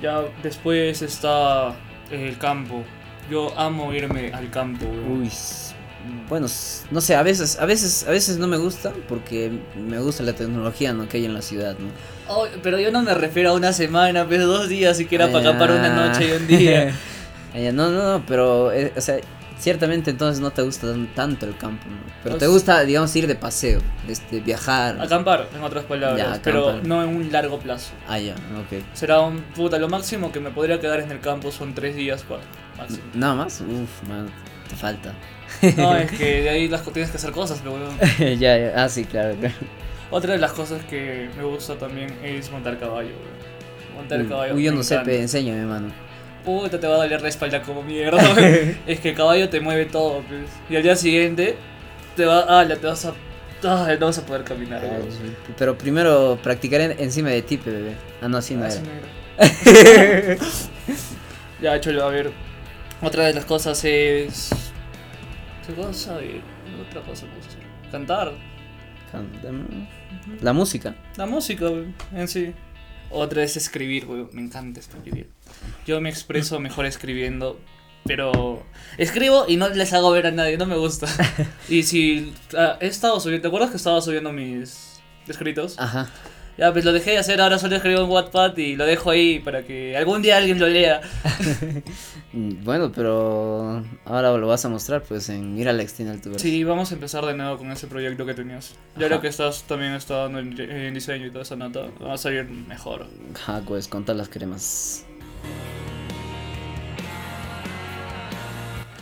Ya 0.00 0.22
después 0.42 1.02
está 1.02 1.74
el 2.10 2.36
campo. 2.38 2.82
Yo 3.30 3.56
amo 3.56 3.92
irme 3.92 4.32
al 4.32 4.50
campo, 4.50 4.84
weón. 4.86 5.22
Uy, 5.22 5.30
bueno, 6.28 6.46
no 6.90 7.00
sé, 7.00 7.14
a 7.14 7.22
veces, 7.22 7.58
a 7.58 7.66
veces, 7.66 8.04
a 8.06 8.10
veces 8.10 8.38
no 8.38 8.46
me 8.46 8.56
gusta 8.56 8.92
porque 9.08 9.50
me 9.76 9.98
gusta 9.98 10.22
la 10.22 10.32
tecnología, 10.32 10.92
¿no? 10.92 11.08
Que 11.08 11.18
hay 11.18 11.24
en 11.26 11.34
la 11.34 11.42
ciudad, 11.42 11.76
¿no? 11.78 11.88
Oh, 12.28 12.46
pero 12.62 12.78
yo 12.78 12.90
no 12.90 13.02
me 13.02 13.14
refiero 13.14 13.50
a 13.50 13.52
una 13.54 13.72
semana, 13.72 14.26
pero 14.28 14.46
dos 14.46 14.68
días 14.68 14.96
siquiera 14.96 15.26
para 15.30 15.40
acampar 15.50 15.70
una 15.72 15.88
noche 16.08 16.28
y 16.28 16.32
un 16.32 16.46
día. 16.46 16.94
Ah, 17.54 17.58
no, 17.70 17.90
no, 17.90 18.12
no, 18.18 18.24
pero, 18.26 18.72
eh, 18.72 18.94
o 18.96 19.00
sea, 19.02 19.16
ciertamente 19.58 20.10
entonces 20.10 20.40
no 20.40 20.52
te 20.52 20.62
gusta 20.62 20.86
tan- 20.90 21.06
tanto 21.14 21.44
el 21.44 21.54
campo, 21.54 21.84
¿no? 21.86 21.98
Pero 22.22 22.36
te 22.36 22.46
Pues- 22.46 22.50
gusta, 22.50 22.82
digamos, 22.82 23.14
ir 23.14 23.26
de 23.26 23.34
paseo, 23.34 23.78
este, 24.08 24.40
viajar. 24.40 24.98
Acampar, 24.98 25.50
en 25.54 25.62
otras 25.62 25.84
palabras, 25.84 26.36
Ya, 26.36 26.40
pero 26.42 26.80
no 26.82 27.02
en 27.04 27.10
un 27.14 27.30
largo 27.30 27.58
plazo. 27.58 27.90
Ah, 28.08 28.18
ya, 28.18 28.32
ok. 28.32 28.82
Será 28.94 29.20
un 29.20 29.42
puta, 29.54 29.78
lo 29.78 29.90
máximo 29.90 30.32
que 30.32 30.40
me 30.40 30.48
podría 30.50 30.80
quedar 30.80 31.00
en 31.00 31.10
el 31.12 31.20
campo 31.20 31.52
son 31.52 31.74
tres 31.74 31.94
días, 31.94 32.24
cuatro, 32.26 32.46
máximo. 32.78 33.02
Nada 33.12 33.34
más, 33.34 33.60
uff, 33.60 34.08
man, 34.08 34.30
te 34.70 34.74
falta. 34.74 35.12
No, 35.76 35.96
es 35.96 36.10
que 36.18 36.42
de 36.42 36.48
ahí 36.50 36.68
las 36.68 36.82
tienes 36.84 37.10
que 37.10 37.16
hacer 37.16 37.32
cosas, 37.32 37.58
pero 37.62 37.72
bueno. 37.72 37.88
ya, 38.38 38.56
ya, 38.58 38.72
ah, 38.76 38.88
sí, 38.88 39.04
claro, 39.04 39.34
claro. 39.36 39.54
Otra 40.10 40.32
de 40.34 40.38
las 40.38 40.52
cosas 40.52 40.84
que 40.84 41.28
me 41.36 41.42
gusta 41.44 41.76
también 41.76 42.12
es 42.22 42.50
montar 42.50 42.78
caballo, 42.78 43.08
weón. 43.10 43.96
Montar 43.96 44.26
caballo. 44.28 44.54
Uy, 44.54 44.64
yo 44.64 44.72
no 44.72 44.82
sé, 44.82 44.98
pe, 45.00 45.20
enséñame, 45.20 45.64
mano. 45.64 45.88
Puta, 46.44 46.78
te 46.80 46.86
va 46.86 46.94
a 46.94 46.98
doler 46.98 47.22
la 47.22 47.28
espalda 47.28 47.62
como 47.62 47.82
mierda. 47.82 48.20
es 48.86 49.00
que 49.00 49.10
el 49.10 49.14
caballo 49.16 49.48
te 49.48 49.60
mueve 49.60 49.86
todo, 49.86 50.22
pues. 50.28 50.42
Y 50.68 50.76
al 50.76 50.82
día 50.82 50.96
siguiente 50.96 51.56
te 52.16 52.24
va, 52.26 52.44
ah, 52.48 52.64
ya 52.66 52.76
te 52.76 52.86
vas 52.86 53.04
a, 53.06 53.12
ah, 53.64 53.88
no 53.98 54.06
vas 54.06 54.18
a 54.18 54.26
poder 54.26 54.42
caminar. 54.44 54.82
Ay, 54.82 55.08
sí. 55.10 55.32
Pero 55.56 55.78
primero 55.78 56.38
practicaré 56.42 56.84
en- 56.84 56.96
encima 57.00 57.30
de 57.30 57.42
ti, 57.42 57.56
bebé. 57.64 57.94
Ah, 58.20 58.28
no, 58.28 58.38
así 58.38 58.54
no 58.54 58.64
Ah, 58.64 58.68
era. 58.68 58.74
sí, 58.74 58.82
no 59.64 59.70
era. 59.70 60.36
ya, 61.60 61.80
cholo, 61.80 62.04
a 62.04 62.08
ver. 62.10 62.30
Otra 63.00 63.24
de 63.26 63.34
las 63.34 63.44
cosas 63.44 63.82
es. 63.84 64.50
¿Qué 65.66 65.74
cosa? 65.74 66.20
Y 66.22 66.42
Otra 66.88 67.02
cosa 67.02 67.26
me 67.26 67.34
gusta. 67.36 67.54
Cantar. 67.90 68.32
Can- 69.10 69.88
La 70.40 70.52
música. 70.52 70.94
La 71.16 71.26
música, 71.26 71.64
weón, 71.66 71.94
en 72.14 72.28
sí. 72.28 72.52
Otra 73.10 73.42
es 73.42 73.56
escribir, 73.56 74.06
weón. 74.06 74.30
Me 74.32 74.42
encanta 74.42 74.80
escribir. 74.80 75.28
Yo 75.86 76.00
me 76.00 76.08
expreso 76.08 76.58
mejor 76.60 76.86
escribiendo. 76.86 77.58
Pero 78.04 78.64
escribo 78.98 79.44
y 79.46 79.56
no 79.56 79.68
les 79.68 79.92
hago 79.92 80.10
ver 80.10 80.26
a 80.26 80.30
nadie, 80.32 80.56
no 80.58 80.66
me 80.66 80.76
gusta. 80.76 81.06
Y 81.68 81.84
si 81.84 82.32
ah, 82.58 82.76
he 82.80 82.86
estado 82.88 83.20
subiendo, 83.20 83.42
¿te 83.42 83.48
acuerdas 83.48 83.70
que 83.70 83.76
estaba 83.76 84.00
subiendo 84.00 84.32
mis 84.32 85.00
escritos? 85.28 85.78
Ajá. 85.78 86.10
Ya, 86.58 86.70
pues 86.72 86.84
lo 86.84 86.92
dejé 86.92 87.12
de 87.12 87.18
hacer, 87.18 87.40
ahora 87.40 87.58
solo 87.58 87.76
escribo 87.76 88.02
en 88.02 88.10
Wattpad 88.10 88.56
y 88.58 88.76
lo 88.76 88.84
dejo 88.84 89.10
ahí 89.10 89.38
para 89.40 89.62
que 89.62 89.96
algún 89.96 90.20
día 90.22 90.36
alguien 90.36 90.58
lo 90.58 90.66
lea. 90.68 91.00
Mm, 92.34 92.64
Bueno, 92.64 92.90
pero 92.90 93.84
ahora 94.06 94.34
lo 94.38 94.46
vas 94.46 94.64
a 94.64 94.70
mostrar 94.70 95.02
pues 95.02 95.28
en 95.28 95.54
Mira 95.54 95.70
Alex 95.70 95.92
tiene 95.92 96.16
tu 96.16 96.38
Sí, 96.38 96.64
vamos 96.64 96.90
a 96.90 96.94
empezar 96.94 97.26
de 97.26 97.34
nuevo 97.34 97.58
con 97.58 97.70
ese 97.70 97.86
proyecto 97.88 98.24
que 98.24 98.32
tenías. 98.32 98.74
Ya 98.96 99.04
Ajá. 99.04 99.16
lo 99.16 99.20
que 99.20 99.28
estás 99.28 99.64
también 99.64 99.92
estando 99.92 100.38
en, 100.38 100.58
en 100.58 100.94
diseño 100.94 101.26
y 101.26 101.30
toda 101.30 101.42
esa 101.42 101.56
nota, 101.56 101.88
va 102.02 102.14
a 102.14 102.16
salir 102.16 102.44
mejor. 102.48 103.06
Ajá, 103.34 103.60
pues 103.66 103.86
con 103.86 104.04
todas 104.06 104.16
las 104.16 104.30
cremas. 104.30 105.04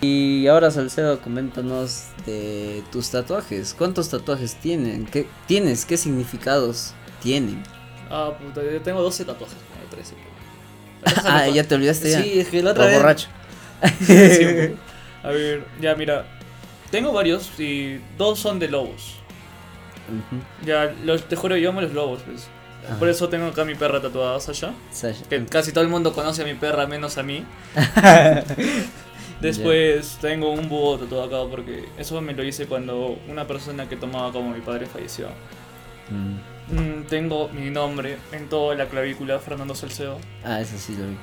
Y 0.01 0.47
ahora 0.47 0.71
Salcedo, 0.71 1.21
coméntanos 1.21 2.05
de 2.27 2.83
tus 2.91 3.11
tatuajes. 3.11 3.75
¿Cuántos 3.75 4.09
tatuajes 4.09 4.57
tienen? 4.57 5.05
¿Qué 5.07 5.29
tienes? 5.47 5.85
¿Qué 5.85 5.97
significados 5.99 6.95
tienen? 7.21 7.63
Ah, 8.11 8.33
puta, 8.39 8.63
yo 8.63 8.81
tengo 8.81 9.03
12 9.03 9.25
tatuajes, 9.25 9.57
no 9.57 9.91
13. 9.91 10.15
Ah, 11.25 11.49
ya 11.49 11.65
te 11.65 11.75
olvidaste 11.75 12.11
ya. 12.11 12.23
Sí, 12.23 12.41
es 12.41 12.49
que 12.49 12.63
la 12.63 12.73
otra 12.73 12.85
Por 12.85 12.91
vez... 12.93 13.01
borracho. 13.01 13.29
Sí. 14.01 14.75
A 15.23 15.29
ver, 15.29 15.65
ya 15.81 15.95
mira. 15.95 16.27
Tengo 16.91 17.13
varios 17.13 17.59
y 17.59 18.01
dos 18.19 18.39
son 18.39 18.59
de 18.59 18.69
lobos. 18.69 19.17
Ya, 20.65 20.93
los, 21.05 21.29
te 21.29 21.37
juro, 21.37 21.57
yo 21.57 21.69
amo 21.69 21.81
los 21.81 21.93
lobos, 21.93 22.23
pues. 22.27 22.49
Por 22.99 23.09
eso 23.09 23.29
tengo 23.29 23.47
acá 23.47 23.63
a 23.63 23.65
mi 23.65 23.77
perra 23.77 24.01
tatuada, 24.01 24.41
Sasha. 24.41 24.73
Sasha. 24.91 25.23
Que 25.29 25.45
casi 25.45 25.73
todo 25.73 25.85
el 25.85 25.91
mundo 25.91 26.13
conoce 26.13 26.43
a 26.43 26.45
mi 26.45 26.55
perra, 26.55 26.87
menos 26.87 27.19
a 27.19 27.23
mí. 27.23 27.45
Después 29.41 30.19
tengo 30.21 30.51
un 30.51 30.69
búho 30.69 30.99
tatuado 30.99 31.25
acá 31.25 31.51
porque 31.51 31.89
eso 31.97 32.21
me 32.21 32.33
lo 32.33 32.43
hice 32.43 32.67
cuando 32.67 33.19
una 33.29 33.47
persona 33.47 33.89
que 33.89 33.97
tomaba 33.97 34.33
como 34.33 34.51
mi 34.51 34.61
padre 34.61 34.87
falleció. 34.87 35.29
Mm. 36.11 36.60
Mm, 36.73 37.05
tengo 37.09 37.49
mi 37.49 37.71
nombre 37.71 38.19
en 38.33 38.49
toda 38.49 38.75
la 38.75 38.87
clavícula, 38.87 39.39
Fernando 39.39 39.75
Salcedo. 39.75 40.19
Ah, 40.45 40.61
eso 40.61 40.79
sí 40.79 40.95
lo 40.97 41.09
vi. 41.09 41.17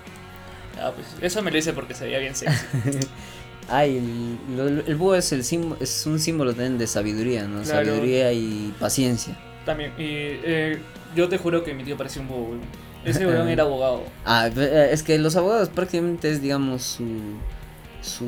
Ah, 0.80 0.92
pues 0.94 1.08
eso 1.22 1.42
me 1.42 1.52
lo 1.52 1.58
hice 1.58 1.74
porque 1.74 1.94
se 1.94 2.06
veía 2.06 2.20
bien 2.20 2.36
sexy. 2.36 2.66
Ay, 3.70 3.98
el, 3.98 4.84
el 4.88 4.96
búho 4.96 5.16
es, 5.16 5.32
el 5.34 5.44
símbolo, 5.44 5.78
es 5.82 6.06
un 6.06 6.20
símbolo 6.20 6.52
también 6.52 6.78
de 6.78 6.88
sabiduría, 6.88 7.44
¿no? 7.44 7.62
Claro. 7.64 7.86
Sabiduría 7.86 8.32
y 8.32 8.74
paciencia. 8.80 9.38
También, 9.66 9.92
y 9.98 10.06
eh, 10.08 10.80
yo 11.16 11.28
te 11.28 11.38
juro 11.38 11.64
que 11.64 11.74
mi 11.74 11.84
tío 11.84 11.98
parecía 11.98 12.22
un 12.22 12.30
búho. 12.30 12.56
Ese 13.04 13.26
weón 13.28 13.50
era 13.50 13.64
abogado. 13.64 14.04
Ah, 14.26 14.50
eh, 14.56 14.90
es 14.92 15.04
que 15.04 15.18
los 15.18 15.36
abogados 15.36 15.70
prácticamente 15.70 16.30
es, 16.32 16.42
digamos, 16.42 16.84
su, 16.84 17.06
su, 18.02 18.26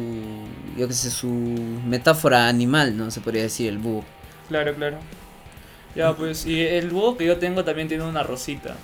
yo 0.78 0.88
qué 0.88 0.94
sé, 0.94 1.10
su 1.10 1.30
metáfora 1.30 2.50
animal, 2.50 2.98
¿no? 2.98 3.10
Se 3.10 3.22
podría 3.22 3.44
decir, 3.44 3.70
el 3.70 3.78
búho. 3.78 4.04
Claro, 4.50 4.76
claro. 4.76 4.98
Ya, 6.00 6.14
pues, 6.16 6.46
y 6.46 6.62
el 6.62 6.90
búho 6.90 7.18
que 7.18 7.26
yo 7.26 7.38
tengo 7.38 7.64
también 7.66 7.88
tiene 7.90 8.04
una 8.06 8.24
rosita. 8.24 8.76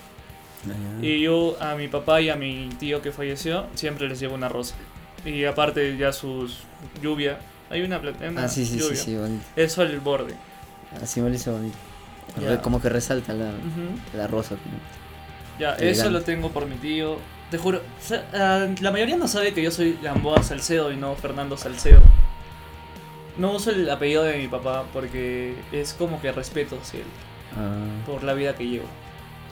Y 1.00 1.20
yo 1.22 1.56
a 1.60 1.74
mi 1.76 1.88
papá 1.88 2.20
y 2.20 2.28
a 2.28 2.36
mi 2.36 2.68
tío 2.78 3.00
que 3.00 3.12
falleció 3.12 3.66
siempre 3.74 4.08
les 4.08 4.20
llevo 4.20 4.34
una 4.34 4.48
rosa. 4.48 4.74
Y 5.24 5.44
aparte 5.44 5.96
ya 5.96 6.12
sus 6.12 6.58
lluvia. 7.02 7.38
Hay 7.70 7.82
una, 7.82 8.00
pla- 8.00 8.12
una 8.28 8.44
Ah, 8.44 8.48
sí, 8.48 8.64
sí, 8.66 8.72
sí, 8.74 8.78
lluvia. 8.80 8.96
sí, 8.96 9.16
bonito. 9.16 9.44
Eso 9.56 9.82
al 9.82 9.98
borde. 10.00 10.34
Así 11.02 11.20
me 11.20 11.28
lo 11.30 11.34
hizo 11.34 11.52
bonito. 11.52 11.76
Ya. 12.40 12.60
Como 12.60 12.82
que 12.82 12.88
resalta 12.88 13.32
la, 13.32 13.52
la 14.14 14.26
rosa. 14.26 14.56
Ya, 15.58 15.72
eso 15.74 16.10
lo 16.10 16.20
tengo 16.22 16.50
por 16.50 16.66
mi 16.66 16.76
tío. 16.76 17.16
Te 17.50 17.58
juro, 17.58 17.78
o 17.78 18.04
sea, 18.06 18.24
ah, 18.34 18.66
la 18.80 18.90
mayoría 18.90 19.16
no 19.16 19.26
sabe 19.28 19.54
que 19.54 19.62
yo 19.62 19.70
soy 19.70 19.98
Gamboa 20.02 20.42
Salcedo 20.42 20.92
y 20.92 20.96
no 20.96 21.14
Fernando 21.14 21.56
Salcedo. 21.56 22.02
No 23.38 23.52
uso 23.52 23.70
el 23.70 23.88
apellido 23.90 24.22
de 24.24 24.38
mi 24.38 24.48
papá 24.48 24.84
porque 24.92 25.54
es 25.72 25.92
como 25.92 26.20
que 26.20 26.32
respeto 26.32 26.78
hacia 26.80 27.00
él 27.00 27.06
Ah, 27.56 27.84
por 28.06 28.22
la 28.22 28.34
vida 28.34 28.54
que 28.54 28.66
llevo. 28.66 28.86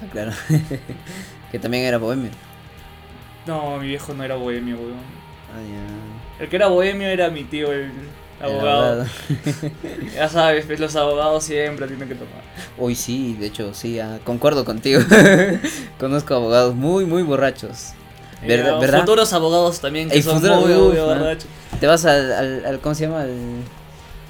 ah, 0.03 0.07
claro. 0.11 0.33
que 1.53 1.59
también 1.59 1.85
era 1.85 1.99
bohemio. 1.99 2.31
No, 3.47 3.77
mi 3.79 3.89
viejo 3.89 4.15
no 4.15 4.25
era 4.25 4.37
bohemio, 4.37 4.77
weón. 4.77 4.93
Ah, 5.55 5.61
ya. 6.39 6.43
El 6.45 6.49
que 6.51 6.57
era 6.57 6.67
bohemio 6.69 7.07
era 7.09 7.31
mi 7.31 7.45
tío, 7.45 7.73
el 7.73 7.93
abogado. 8.43 9.07
Ya 10.15 10.29
sabes, 10.29 10.67
pues 10.67 10.81
los 10.81 10.97
abogados 10.97 11.45
siempre 11.45 11.87
tienen 11.87 12.09
que 12.09 12.15
tomar. 12.15 12.43
Hoy 12.79 12.95
sí, 12.95 13.35
de 13.39 13.47
hecho, 13.47 13.73
sí, 13.75 13.99
ah, 14.01 14.19
concuerdo 14.25 14.65
contigo. 14.65 15.01
Conozco 15.99 16.35
abogados 16.35 16.75
muy, 16.75 17.05
muy 17.07 17.23
borrachos. 17.23 17.93
¿Verdad- 18.47 18.77
Eh, 18.77 18.81
verdad? 18.81 19.01
Futuros 19.01 19.33
abogados 19.33 19.81
también 19.81 20.09
que 20.11 20.23
son 20.23 20.37
futuro- 20.41 20.61
muy, 20.61 20.73
uf, 20.75 21.19
muy. 21.19 21.37
Te 21.81 21.87
vas 21.87 22.05
al, 22.05 22.33
al, 22.33 22.67
al- 22.67 22.79
¿cómo 22.81 22.95
se 22.95 23.05
llama? 23.07 23.23
Al- 23.23 23.63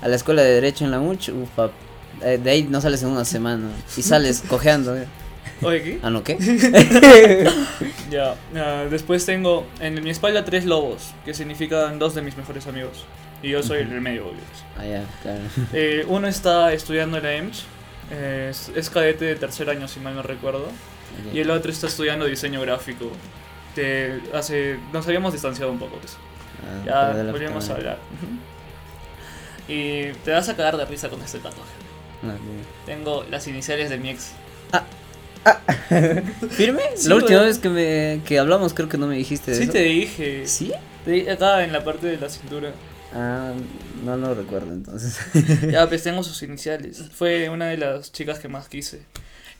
a 0.03 0.09
la 0.09 0.16
escuela 0.16 0.42
de 0.42 0.50
Derecho 0.55 0.85
en 0.85 0.90
la 0.90 1.00
UNCH, 1.00 1.31
ufa, 1.31 1.70
eh, 2.22 2.38
de 2.42 2.50
ahí 2.50 2.62
no 2.64 2.81
sales 2.81 3.03
en 3.03 3.09
una 3.09 3.24
semana 3.24 3.68
y 3.96 4.03
sales 4.03 4.42
cojeando. 4.48 4.96
¿eh? 4.96 5.07
Oye, 5.62 5.83
¿qué? 5.83 5.98
¿Ah, 6.03 6.11
no 6.11 6.22
qué? 6.22 6.37
Ya, 8.11 8.35
ah, 8.57 8.85
después 8.90 9.24
tengo 9.27 9.66
en 9.81 10.03
mi 10.03 10.11
espalda 10.11 10.44
tres 10.44 10.64
lobos, 10.66 11.12
que 11.24 11.35
significan 11.35 11.98
dos 11.98 12.14
de 12.14 12.22
mis 12.22 12.37
mejores 12.37 12.66
amigos. 12.66 13.05
Y 13.42 13.50
yo 13.50 13.62
soy 13.62 13.79
el 13.79 13.88
medio, 14.00 14.27
obvio. 14.29 14.40
Ah, 14.79 14.85
ya, 14.87 15.05
claro. 15.22 15.40
Eh, 15.72 16.05
uno 16.09 16.29
está 16.29 16.72
estudiando 16.72 17.16
en 17.18 17.22
la 17.22 17.35
EMS, 17.35 17.64
eh, 18.11 18.48
es, 18.50 18.70
es 18.74 18.90
cadete 18.90 19.24
de 19.24 19.37
tercer 19.37 19.68
año, 19.70 19.88
si 19.88 20.00
mal 20.00 20.14
no 20.14 20.22
recuerdo. 20.22 20.68
Y 21.33 21.40
el 21.40 21.50
otro 21.50 21.70
está 21.70 21.87
estudiando 21.87 22.24
diseño 22.27 22.61
gráfico. 22.61 23.11
Que 23.74 24.20
hace, 24.32 24.78
nos 24.92 25.06
habíamos 25.06 25.32
distanciado 25.32 25.70
un 25.72 25.78
poco, 25.78 25.96
pues. 25.98 26.16
Ah, 26.87 27.12
Ya 27.14 27.22
de 27.24 27.30
volvimos 27.32 27.68
a 27.70 27.74
hablar. 27.74 27.98
Y 29.68 30.12
te 30.24 30.30
vas 30.32 30.48
a 30.48 30.56
cagar 30.56 30.76
de 30.76 30.84
risa 30.84 31.08
con 31.08 31.20
este 31.22 31.38
tatuaje. 31.38 31.70
madre. 32.22 32.38
Tengo 32.87 33.24
las 33.30 33.46
iniciales 33.48 33.90
de 33.90 33.98
mi 33.98 34.10
ex. 34.10 34.32
¿Firme? 36.50 36.82
Sí, 36.96 37.08
la 37.08 37.16
última 37.16 37.42
vez 37.42 37.58
que, 37.58 37.68
me, 37.68 38.20
que 38.24 38.38
hablamos 38.38 38.72
creo 38.74 38.88
que 38.88 38.96
no 38.98 39.06
me 39.06 39.16
dijiste 39.16 39.50
de 39.50 39.56
Sí 39.58 39.62
eso. 39.64 39.72
te 39.72 39.82
dije. 39.82 40.46
¿Sí? 40.46 40.72
Te 41.04 41.10
di- 41.10 41.28
acá 41.28 41.64
en 41.64 41.72
la 41.72 41.84
parte 41.84 42.06
de 42.06 42.16
la 42.18 42.28
cintura. 42.28 42.72
Ah, 43.14 43.52
no 44.04 44.16
lo 44.16 44.34
recuerdo 44.34 44.72
entonces. 44.72 45.18
Ya, 45.70 45.88
pues 45.88 46.02
tengo 46.02 46.22
sus 46.22 46.42
iniciales. 46.42 47.02
Fue 47.14 47.48
una 47.48 47.66
de 47.66 47.76
las 47.78 48.12
chicas 48.12 48.38
que 48.38 48.48
más 48.48 48.68
quise. 48.68 49.02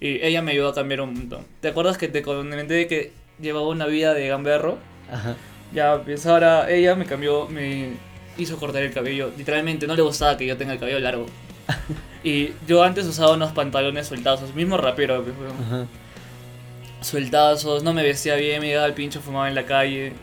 Y 0.00 0.22
ella 0.24 0.42
me 0.42 0.53
ayudó 0.53 0.68
a 0.70 0.74
cambiar 0.74 1.03
un 1.03 1.14
montón. 1.14 1.46
¿Te 1.61 1.68
acuerdas 1.68 1.98
que 1.98 2.09
te 2.09 2.22
comenté 2.22 2.74
de 2.74 2.87
que 2.88 3.12
llevaba 3.40 3.68
una 3.68 3.87
vida 3.87 4.14
de 4.14 4.29
gamberro? 4.29 4.79
Ajá. 5.11 5.37
Ya, 5.73 6.01
pues 6.03 6.25
ahora 6.27 6.70
ella 6.70 6.94
me 6.94 7.05
cambió, 7.05 7.49
me 7.49 7.92
hizo 8.38 8.57
cortar 8.59 8.83
el 8.83 8.92
cabello. 8.92 9.33
Literalmente 9.37 9.87
no 9.87 9.94
le 9.97 10.03
gustaba 10.03 10.37
que 10.37 10.47
yo 10.47 10.57
tenga 10.57 10.73
el 10.73 10.79
cabello 10.79 11.01
largo. 11.01 11.27
Y 12.25 12.55
yo 12.66 12.83
antes 12.83 13.05
usaba 13.05 13.35
unos 13.35 13.53
pantalones 13.53 14.07
sueltazos, 14.07 14.55
mismo 14.55 14.79
rapero, 14.79 15.23
pues. 15.23 15.37
Ajá. 15.66 15.87
sueltazos, 17.03 17.83
no 17.83 17.92
me 17.92 18.03
vestía 18.03 18.35
bien, 18.37 18.62
me 18.62 18.68
llegaba 18.68 18.87
al 18.87 18.94
pincho, 18.94 19.20
fumaba 19.20 19.47
en 19.47 19.55
la 19.55 19.66
calle. 19.66 20.14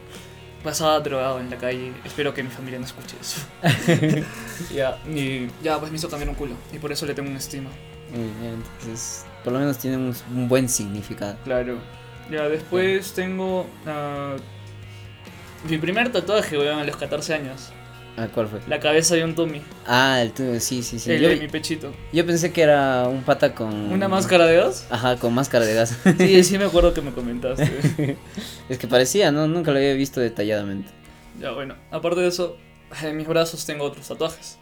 pasaba 0.63 0.99
drogado 0.99 1.39
en 1.39 1.51
la 1.51 1.57
calle. 1.57 1.91
Espero 2.03 2.33
que 2.33 2.41
mi 2.41 2.49
familia 2.49 2.79
no 2.79 2.85
escuche 2.85 3.15
eso. 3.21 3.41
ya, 4.73 4.97
y 5.07 5.47
ya, 5.61 5.79
pues 5.79 5.91
me 5.91 5.97
hizo 5.99 6.09
cambiar 6.09 6.29
un 6.29 6.35
culo. 6.35 6.55
Y 6.73 6.79
por 6.79 6.91
eso 6.91 7.05
le 7.05 7.13
tengo 7.13 7.29
una 7.29 7.37
estima. 7.37 7.69
Entonces, 8.11 9.25
por 9.43 9.53
lo 9.53 9.59
menos 9.59 9.77
tiene 9.77 9.97
un 9.97 10.49
buen 10.49 10.67
significado. 10.69 11.37
Claro. 11.43 11.77
Ya, 12.31 12.47
después 12.49 13.13
tengo. 13.13 13.67
ah, 13.85 14.35
mi 15.69 15.77
primer 15.77 16.11
tatuaje, 16.11 16.57
weón, 16.57 16.79
a 16.79 16.83
los 16.83 16.95
14 16.95 17.33
años. 17.33 17.71
Ah, 18.17 18.27
¿cuál 18.33 18.47
fue? 18.47 18.59
La 18.67 18.79
cabeza 18.79 19.15
de 19.15 19.23
un 19.23 19.35
Tommy. 19.35 19.61
Ah, 19.87 20.19
el 20.21 20.31
tuyo, 20.33 20.59
sí, 20.59 20.83
sí, 20.83 20.99
sí. 20.99 21.11
el 21.11 21.21
Yo, 21.21 21.29
de 21.29 21.37
mi 21.37 21.47
pechito. 21.47 21.93
yo 22.11 22.25
pensé 22.25 22.51
que 22.51 22.61
era 22.61 23.07
un 23.07 23.21
pata 23.23 23.53
con. 23.55 23.73
¿Una 23.91 24.07
máscara 24.07 24.45
de 24.47 24.57
dos? 24.57 24.85
Ajá, 24.89 25.17
con 25.17 25.33
máscara 25.33 25.65
de 25.65 25.73
gas. 25.75 25.97
Sí, 26.17 26.43
sí 26.43 26.57
me 26.57 26.65
acuerdo 26.65 26.93
que 26.93 27.01
me 27.01 27.11
comentaste. 27.11 28.17
es 28.69 28.77
que 28.77 28.87
parecía, 28.87 29.31
¿no? 29.31 29.47
Nunca 29.47 29.71
lo 29.71 29.77
había 29.77 29.93
visto 29.93 30.19
detalladamente. 30.19 30.89
ya, 31.39 31.51
bueno. 31.51 31.75
Aparte 31.89 32.21
de 32.21 32.27
eso, 32.27 32.57
en 33.01 33.15
mis 33.17 33.27
brazos 33.27 33.65
tengo 33.65 33.85
otros 33.85 34.07
tatuajes. 34.07 34.57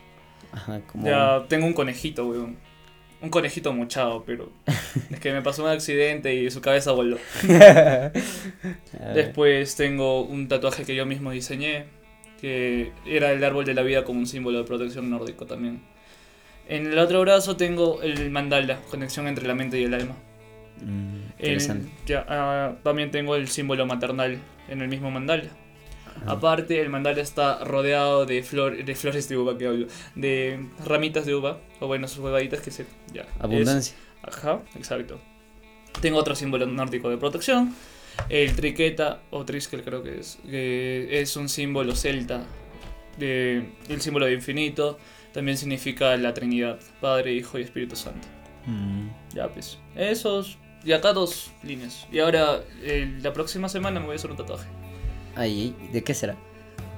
Ajá, 0.51 0.81
como. 0.81 1.07
Ya 1.07 1.43
tengo 1.47 1.65
un 1.65 1.73
conejito, 1.73 2.27
weón. 2.27 2.57
Un 3.21 3.29
conejito 3.29 3.73
mochado, 3.73 4.23
pero 4.25 4.51
es 5.09 5.19
que 5.19 5.33
me 5.33 5.41
pasó 5.41 5.63
un 5.63 5.69
accidente 5.69 6.33
y 6.33 6.49
su 6.51 6.61
cabeza 6.61 6.91
voló. 6.91 7.17
Después 9.13 9.75
tengo 9.75 10.21
un 10.23 10.47
tatuaje 10.47 10.85
que 10.85 10.95
yo 10.95 11.05
mismo 11.05 11.31
diseñé, 11.31 11.85
que 12.39 12.91
era 13.05 13.31
el 13.31 13.43
árbol 13.43 13.65
de 13.65 13.73
la 13.73 13.81
vida 13.81 14.05
como 14.05 14.19
un 14.19 14.27
símbolo 14.27 14.59
de 14.59 14.63
protección 14.63 15.09
nórdico 15.09 15.45
también. 15.45 15.81
En 16.67 16.85
el 16.85 16.99
otro 16.99 17.19
brazo 17.21 17.57
tengo 17.57 18.01
el 18.01 18.29
mandala, 18.29 18.79
conexión 18.89 19.27
entre 19.27 19.47
la 19.47 19.55
mente 19.55 19.79
y 19.79 19.83
el 19.83 19.93
alma. 19.93 20.15
Mm, 20.81 21.29
ya, 22.05 22.25
ah, 22.29 22.75
también 22.83 23.11
tengo 23.11 23.35
el 23.35 23.47
símbolo 23.47 23.85
maternal 23.85 24.39
en 24.69 24.81
el 24.81 24.87
mismo 24.87 25.11
mandala. 25.11 25.49
Ajá. 26.17 26.31
Aparte, 26.31 26.81
el 26.81 26.89
mandala 26.89 27.21
está 27.21 27.63
rodeado 27.63 28.25
de, 28.25 28.43
flor, 28.43 28.83
de 28.83 28.95
flores 28.95 29.29
de 29.29 29.37
uva, 29.37 29.57
que 29.57 29.67
hablo, 29.67 29.87
de 30.15 30.65
ramitas 30.85 31.25
de 31.25 31.35
uva, 31.35 31.59
o 31.79 31.87
bueno, 31.87 32.07
sus 32.07 32.19
huevaditas 32.19 32.61
que 32.61 32.71
se... 32.71 32.85
Ya, 33.13 33.21
es- 33.21 33.27
Abundancia. 33.39 33.95
Ajá, 34.23 34.61
exacto. 34.75 35.19
Tengo 36.01 36.17
otro 36.19 36.35
símbolo 36.35 36.65
nórdico 36.65 37.09
de 37.09 37.17
protección. 37.17 37.73
El 38.27 38.55
triqueta, 38.55 39.21
o 39.31 39.45
triskel 39.45 39.83
creo 39.83 40.03
que 40.03 40.19
es, 40.19 40.39
que 40.43 41.21
es 41.21 41.35
un 41.37 41.47
símbolo 41.49 41.95
celta. 41.95 42.43
De, 43.17 43.69
el 43.89 44.01
símbolo 44.01 44.25
de 44.25 44.33
infinito. 44.33 44.97
También 45.33 45.57
significa 45.57 46.15
la 46.17 46.33
Trinidad, 46.33 46.79
Padre, 47.01 47.33
Hijo 47.33 47.59
y 47.59 47.61
Espíritu 47.61 47.95
Santo. 47.95 48.27
Mm. 48.65 49.09
Ya 49.35 49.47
pues, 49.47 49.77
esos. 49.95 50.57
Y 50.83 50.91
acá 50.93 51.13
dos 51.13 51.51
líneas. 51.63 52.07
Y 52.11 52.19
ahora, 52.19 52.61
eh, 52.81 53.17
la 53.21 53.31
próxima 53.33 53.69
semana 53.69 53.99
me 53.99 54.07
voy 54.07 54.13
a 54.13 54.15
hacer 54.15 54.31
un 54.31 54.37
tatuaje. 54.37 54.67
Ay, 55.39 55.75
¿de 55.93 56.03
qué 56.03 56.13
será? 56.13 56.35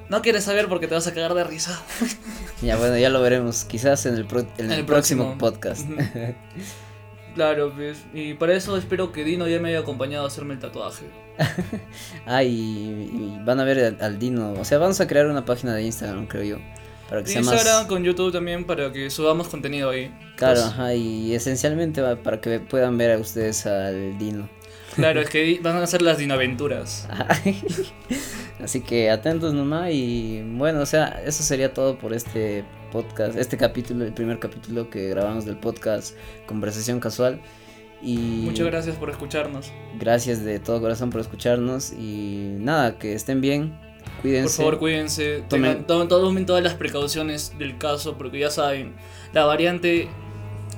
No 0.09 0.21
quieres 0.21 0.43
saber 0.43 0.67
porque 0.67 0.87
te 0.87 0.93
vas 0.95 1.07
a 1.07 1.13
cagar 1.13 1.33
de 1.33 1.43
risa. 1.43 1.81
Ya 2.61 2.75
bueno, 2.77 2.95
ya 2.97 3.09
lo 3.09 3.21
veremos. 3.21 3.63
Quizás 3.63 4.05
en 4.05 4.13
el, 4.15 4.25
pro- 4.25 4.45
en 4.59 4.71
el, 4.71 4.79
El 4.79 4.85
próximo, 4.85 5.35
próximo. 5.37 5.37
podcast. 5.39 5.87
Claro, 7.35 7.71
pues. 7.73 7.97
Y 8.13 8.33
para 8.33 8.53
eso 8.55 8.75
espero 8.75 9.11
que 9.13 9.23
Dino 9.23 9.47
ya 9.47 9.59
me 9.59 9.69
haya 9.69 9.79
acompañado 9.79 10.25
a 10.25 10.27
hacerme 10.27 10.53
el 10.55 10.59
tatuaje. 10.59 11.05
ah, 12.25 12.43
y, 12.43 12.49
y 12.49 13.39
van 13.45 13.59
a 13.59 13.63
ver 13.63 13.97
al, 14.01 14.19
Dino. 14.19 14.51
O 14.53 14.65
sea, 14.65 14.77
vamos 14.79 14.99
a 14.99 15.07
crear 15.07 15.27
una 15.27 15.45
página 15.45 15.73
de 15.73 15.83
Instagram, 15.83 16.27
creo 16.27 16.43
yo. 16.43 16.57
Para 17.09 17.23
que 17.23 17.29
sea 17.29 17.39
Instagram 17.39 17.77
más. 17.79 17.85
con 17.87 18.03
YouTube 18.03 18.31
también 18.33 18.65
para 18.65 18.91
que 18.91 19.09
subamos 19.09 19.47
contenido 19.47 19.89
ahí. 19.91 20.13
Claro, 20.35 20.55
Pues, 20.61 20.65
ajá. 20.65 20.93
Y 20.93 21.33
esencialmente 21.33 22.01
para 22.17 22.41
que 22.41 22.59
puedan 22.59 22.97
ver 22.97 23.11
a 23.11 23.17
ustedes 23.17 23.65
al 23.65 24.17
Dino. 24.17 24.49
Claro, 24.95 25.21
es 25.21 25.29
que 25.29 25.59
van 25.61 25.77
a 25.77 25.87
ser 25.87 26.01
las 26.01 26.17
dinoaventuras. 26.17 27.07
Así 28.63 28.81
que 28.81 29.09
atentos 29.09 29.53
nomás. 29.53 29.89
Y 29.91 30.41
bueno, 30.55 30.81
o 30.81 30.85
sea, 30.85 31.21
eso 31.25 31.43
sería 31.43 31.73
todo 31.73 31.97
por 31.97 32.13
este 32.13 32.63
podcast. 32.91 33.37
Este 33.37 33.57
capítulo, 33.57 34.05
el 34.05 34.13
primer 34.13 34.39
capítulo 34.39 34.89
que 34.89 35.09
grabamos 35.09 35.45
del 35.45 35.57
podcast 35.57 36.15
Conversación 36.45 36.99
Casual. 36.99 37.41
Y 38.03 38.17
Muchas 38.45 38.65
gracias 38.65 38.95
por 38.95 39.09
escucharnos. 39.11 39.71
Gracias 39.99 40.43
de 40.43 40.59
todo 40.59 40.81
corazón 40.81 41.11
por 41.11 41.21
escucharnos 41.21 41.91
y 41.93 42.55
nada, 42.59 42.97
que 42.97 43.13
estén 43.13 43.41
bien, 43.41 43.77
cuídense. 44.23 44.55
Por 44.57 44.65
favor, 44.65 44.79
cuídense. 44.79 45.43
Tomen- 45.47 45.85
todas 46.47 46.63
las 46.63 46.73
precauciones 46.73 47.53
del 47.59 47.77
caso 47.77 48.17
porque 48.17 48.39
ya 48.39 48.49
saben, 48.49 48.93
la 49.33 49.45
variante 49.45 50.07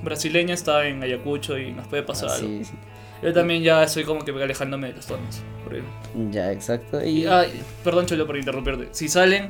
brasileña 0.03 0.53
está 0.53 0.85
en 0.85 1.01
Ayacucho 1.01 1.57
y 1.57 1.71
nos 1.71 1.87
puede 1.87 2.03
pasar 2.03 2.29
algo. 2.29 2.45
Así, 2.45 2.65
sí. 2.65 2.73
Yo 3.23 3.33
también 3.33 3.63
ya 3.63 3.83
estoy 3.83 4.03
como 4.03 4.23
que 4.25 4.31
alejándome 4.31 4.87
de 4.87 4.93
los 4.95 5.05
tonos. 5.05 5.41
Ya, 6.31 6.51
exacto. 6.51 7.03
Y, 7.03 7.25
ah, 7.25 7.45
perdón, 7.83 8.05
Cholo, 8.05 8.27
por 8.27 8.37
interrumpirte. 8.37 8.89
Si 8.91 9.07
salen 9.07 9.49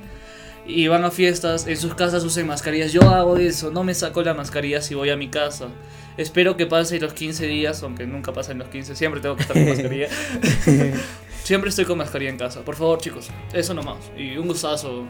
y 0.65 0.87
van 0.87 1.03
a 1.03 1.11
fiestas, 1.11 1.67
en 1.67 1.77
sus 1.77 1.95
casas 1.95 2.23
usen 2.23 2.47
mascarillas. 2.47 2.93
Yo 2.93 3.01
hago 3.01 3.37
eso, 3.37 3.71
no 3.71 3.83
me 3.83 3.93
saco 3.93 4.21
la 4.21 4.33
mascarilla 4.33 4.81
si 4.81 4.95
voy 4.95 5.09
a 5.09 5.17
mi 5.17 5.29
casa. 5.29 5.67
Espero 6.15 6.55
que 6.55 6.67
pase 6.67 6.99
los 6.99 7.13
15 7.13 7.47
días, 7.47 7.81
aunque 7.81 8.05
nunca 8.05 8.31
pasen 8.31 8.59
los 8.59 8.67
15, 8.67 8.95
siempre 8.95 9.19
tengo 9.19 9.35
que 9.35 9.41
estar 9.41 9.57
con 9.57 9.67
mascarilla. 9.67 10.07
siempre 11.43 11.69
estoy 11.69 11.85
con 11.85 11.97
mascarilla 11.97 12.29
en 12.29 12.37
casa. 12.37 12.61
Por 12.61 12.75
favor, 12.75 12.99
chicos, 12.99 13.29
eso 13.51 13.73
nomás. 13.73 13.97
Y 14.15 14.37
un 14.37 14.47
gustazo, 14.47 15.05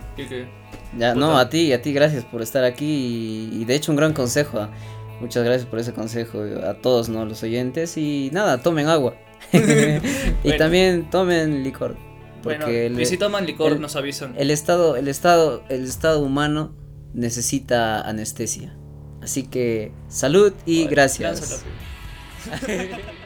ya, 0.97 1.13
no, 1.13 1.27
puta. 1.27 1.39
a 1.41 1.49
ti, 1.49 1.73
a 1.73 1.81
ti, 1.81 1.91
gracias 1.91 2.23
por 2.23 2.41
estar 2.41 2.63
aquí 2.63 3.49
y, 3.51 3.61
y 3.61 3.65
de 3.65 3.75
hecho 3.75 3.91
un 3.91 3.97
gran 3.97 4.13
consejo. 4.13 4.59
ah. 4.59 4.69
Muchas 5.23 5.45
gracias 5.45 5.65
por 5.69 5.79
ese 5.79 5.93
consejo 5.93 6.43
a 6.67 6.73
todos, 6.81 7.07
¿no? 7.07 7.23
Los 7.25 7.41
oyentes 7.43 7.95
y 7.97 8.29
nada, 8.33 8.61
tomen 8.61 8.87
agua. 8.87 9.15
y 10.43 10.57
también 10.57 11.09
tomen 11.09 11.63
licor. 11.63 11.95
Bueno, 12.43 12.65
Porque 12.65 12.87
el, 12.87 12.99
y 12.99 13.05
si 13.05 13.17
toman 13.17 13.45
licor, 13.45 13.71
el- 13.71 13.79
nos 13.79 13.95
avisan. 13.95 14.35
el 14.37 14.51
estado, 14.51 14.97
el 14.97 15.07
estado, 15.07 15.63
el 15.69 15.85
estado 15.85 16.19
humano 16.19 16.75
necesita 17.13 18.01
anestesia. 18.01 18.75
Así 19.21 19.43
que 19.43 19.93
salud 20.09 20.51
y 20.65 20.83
Vale, 20.83 20.89
gracias. 20.95 21.63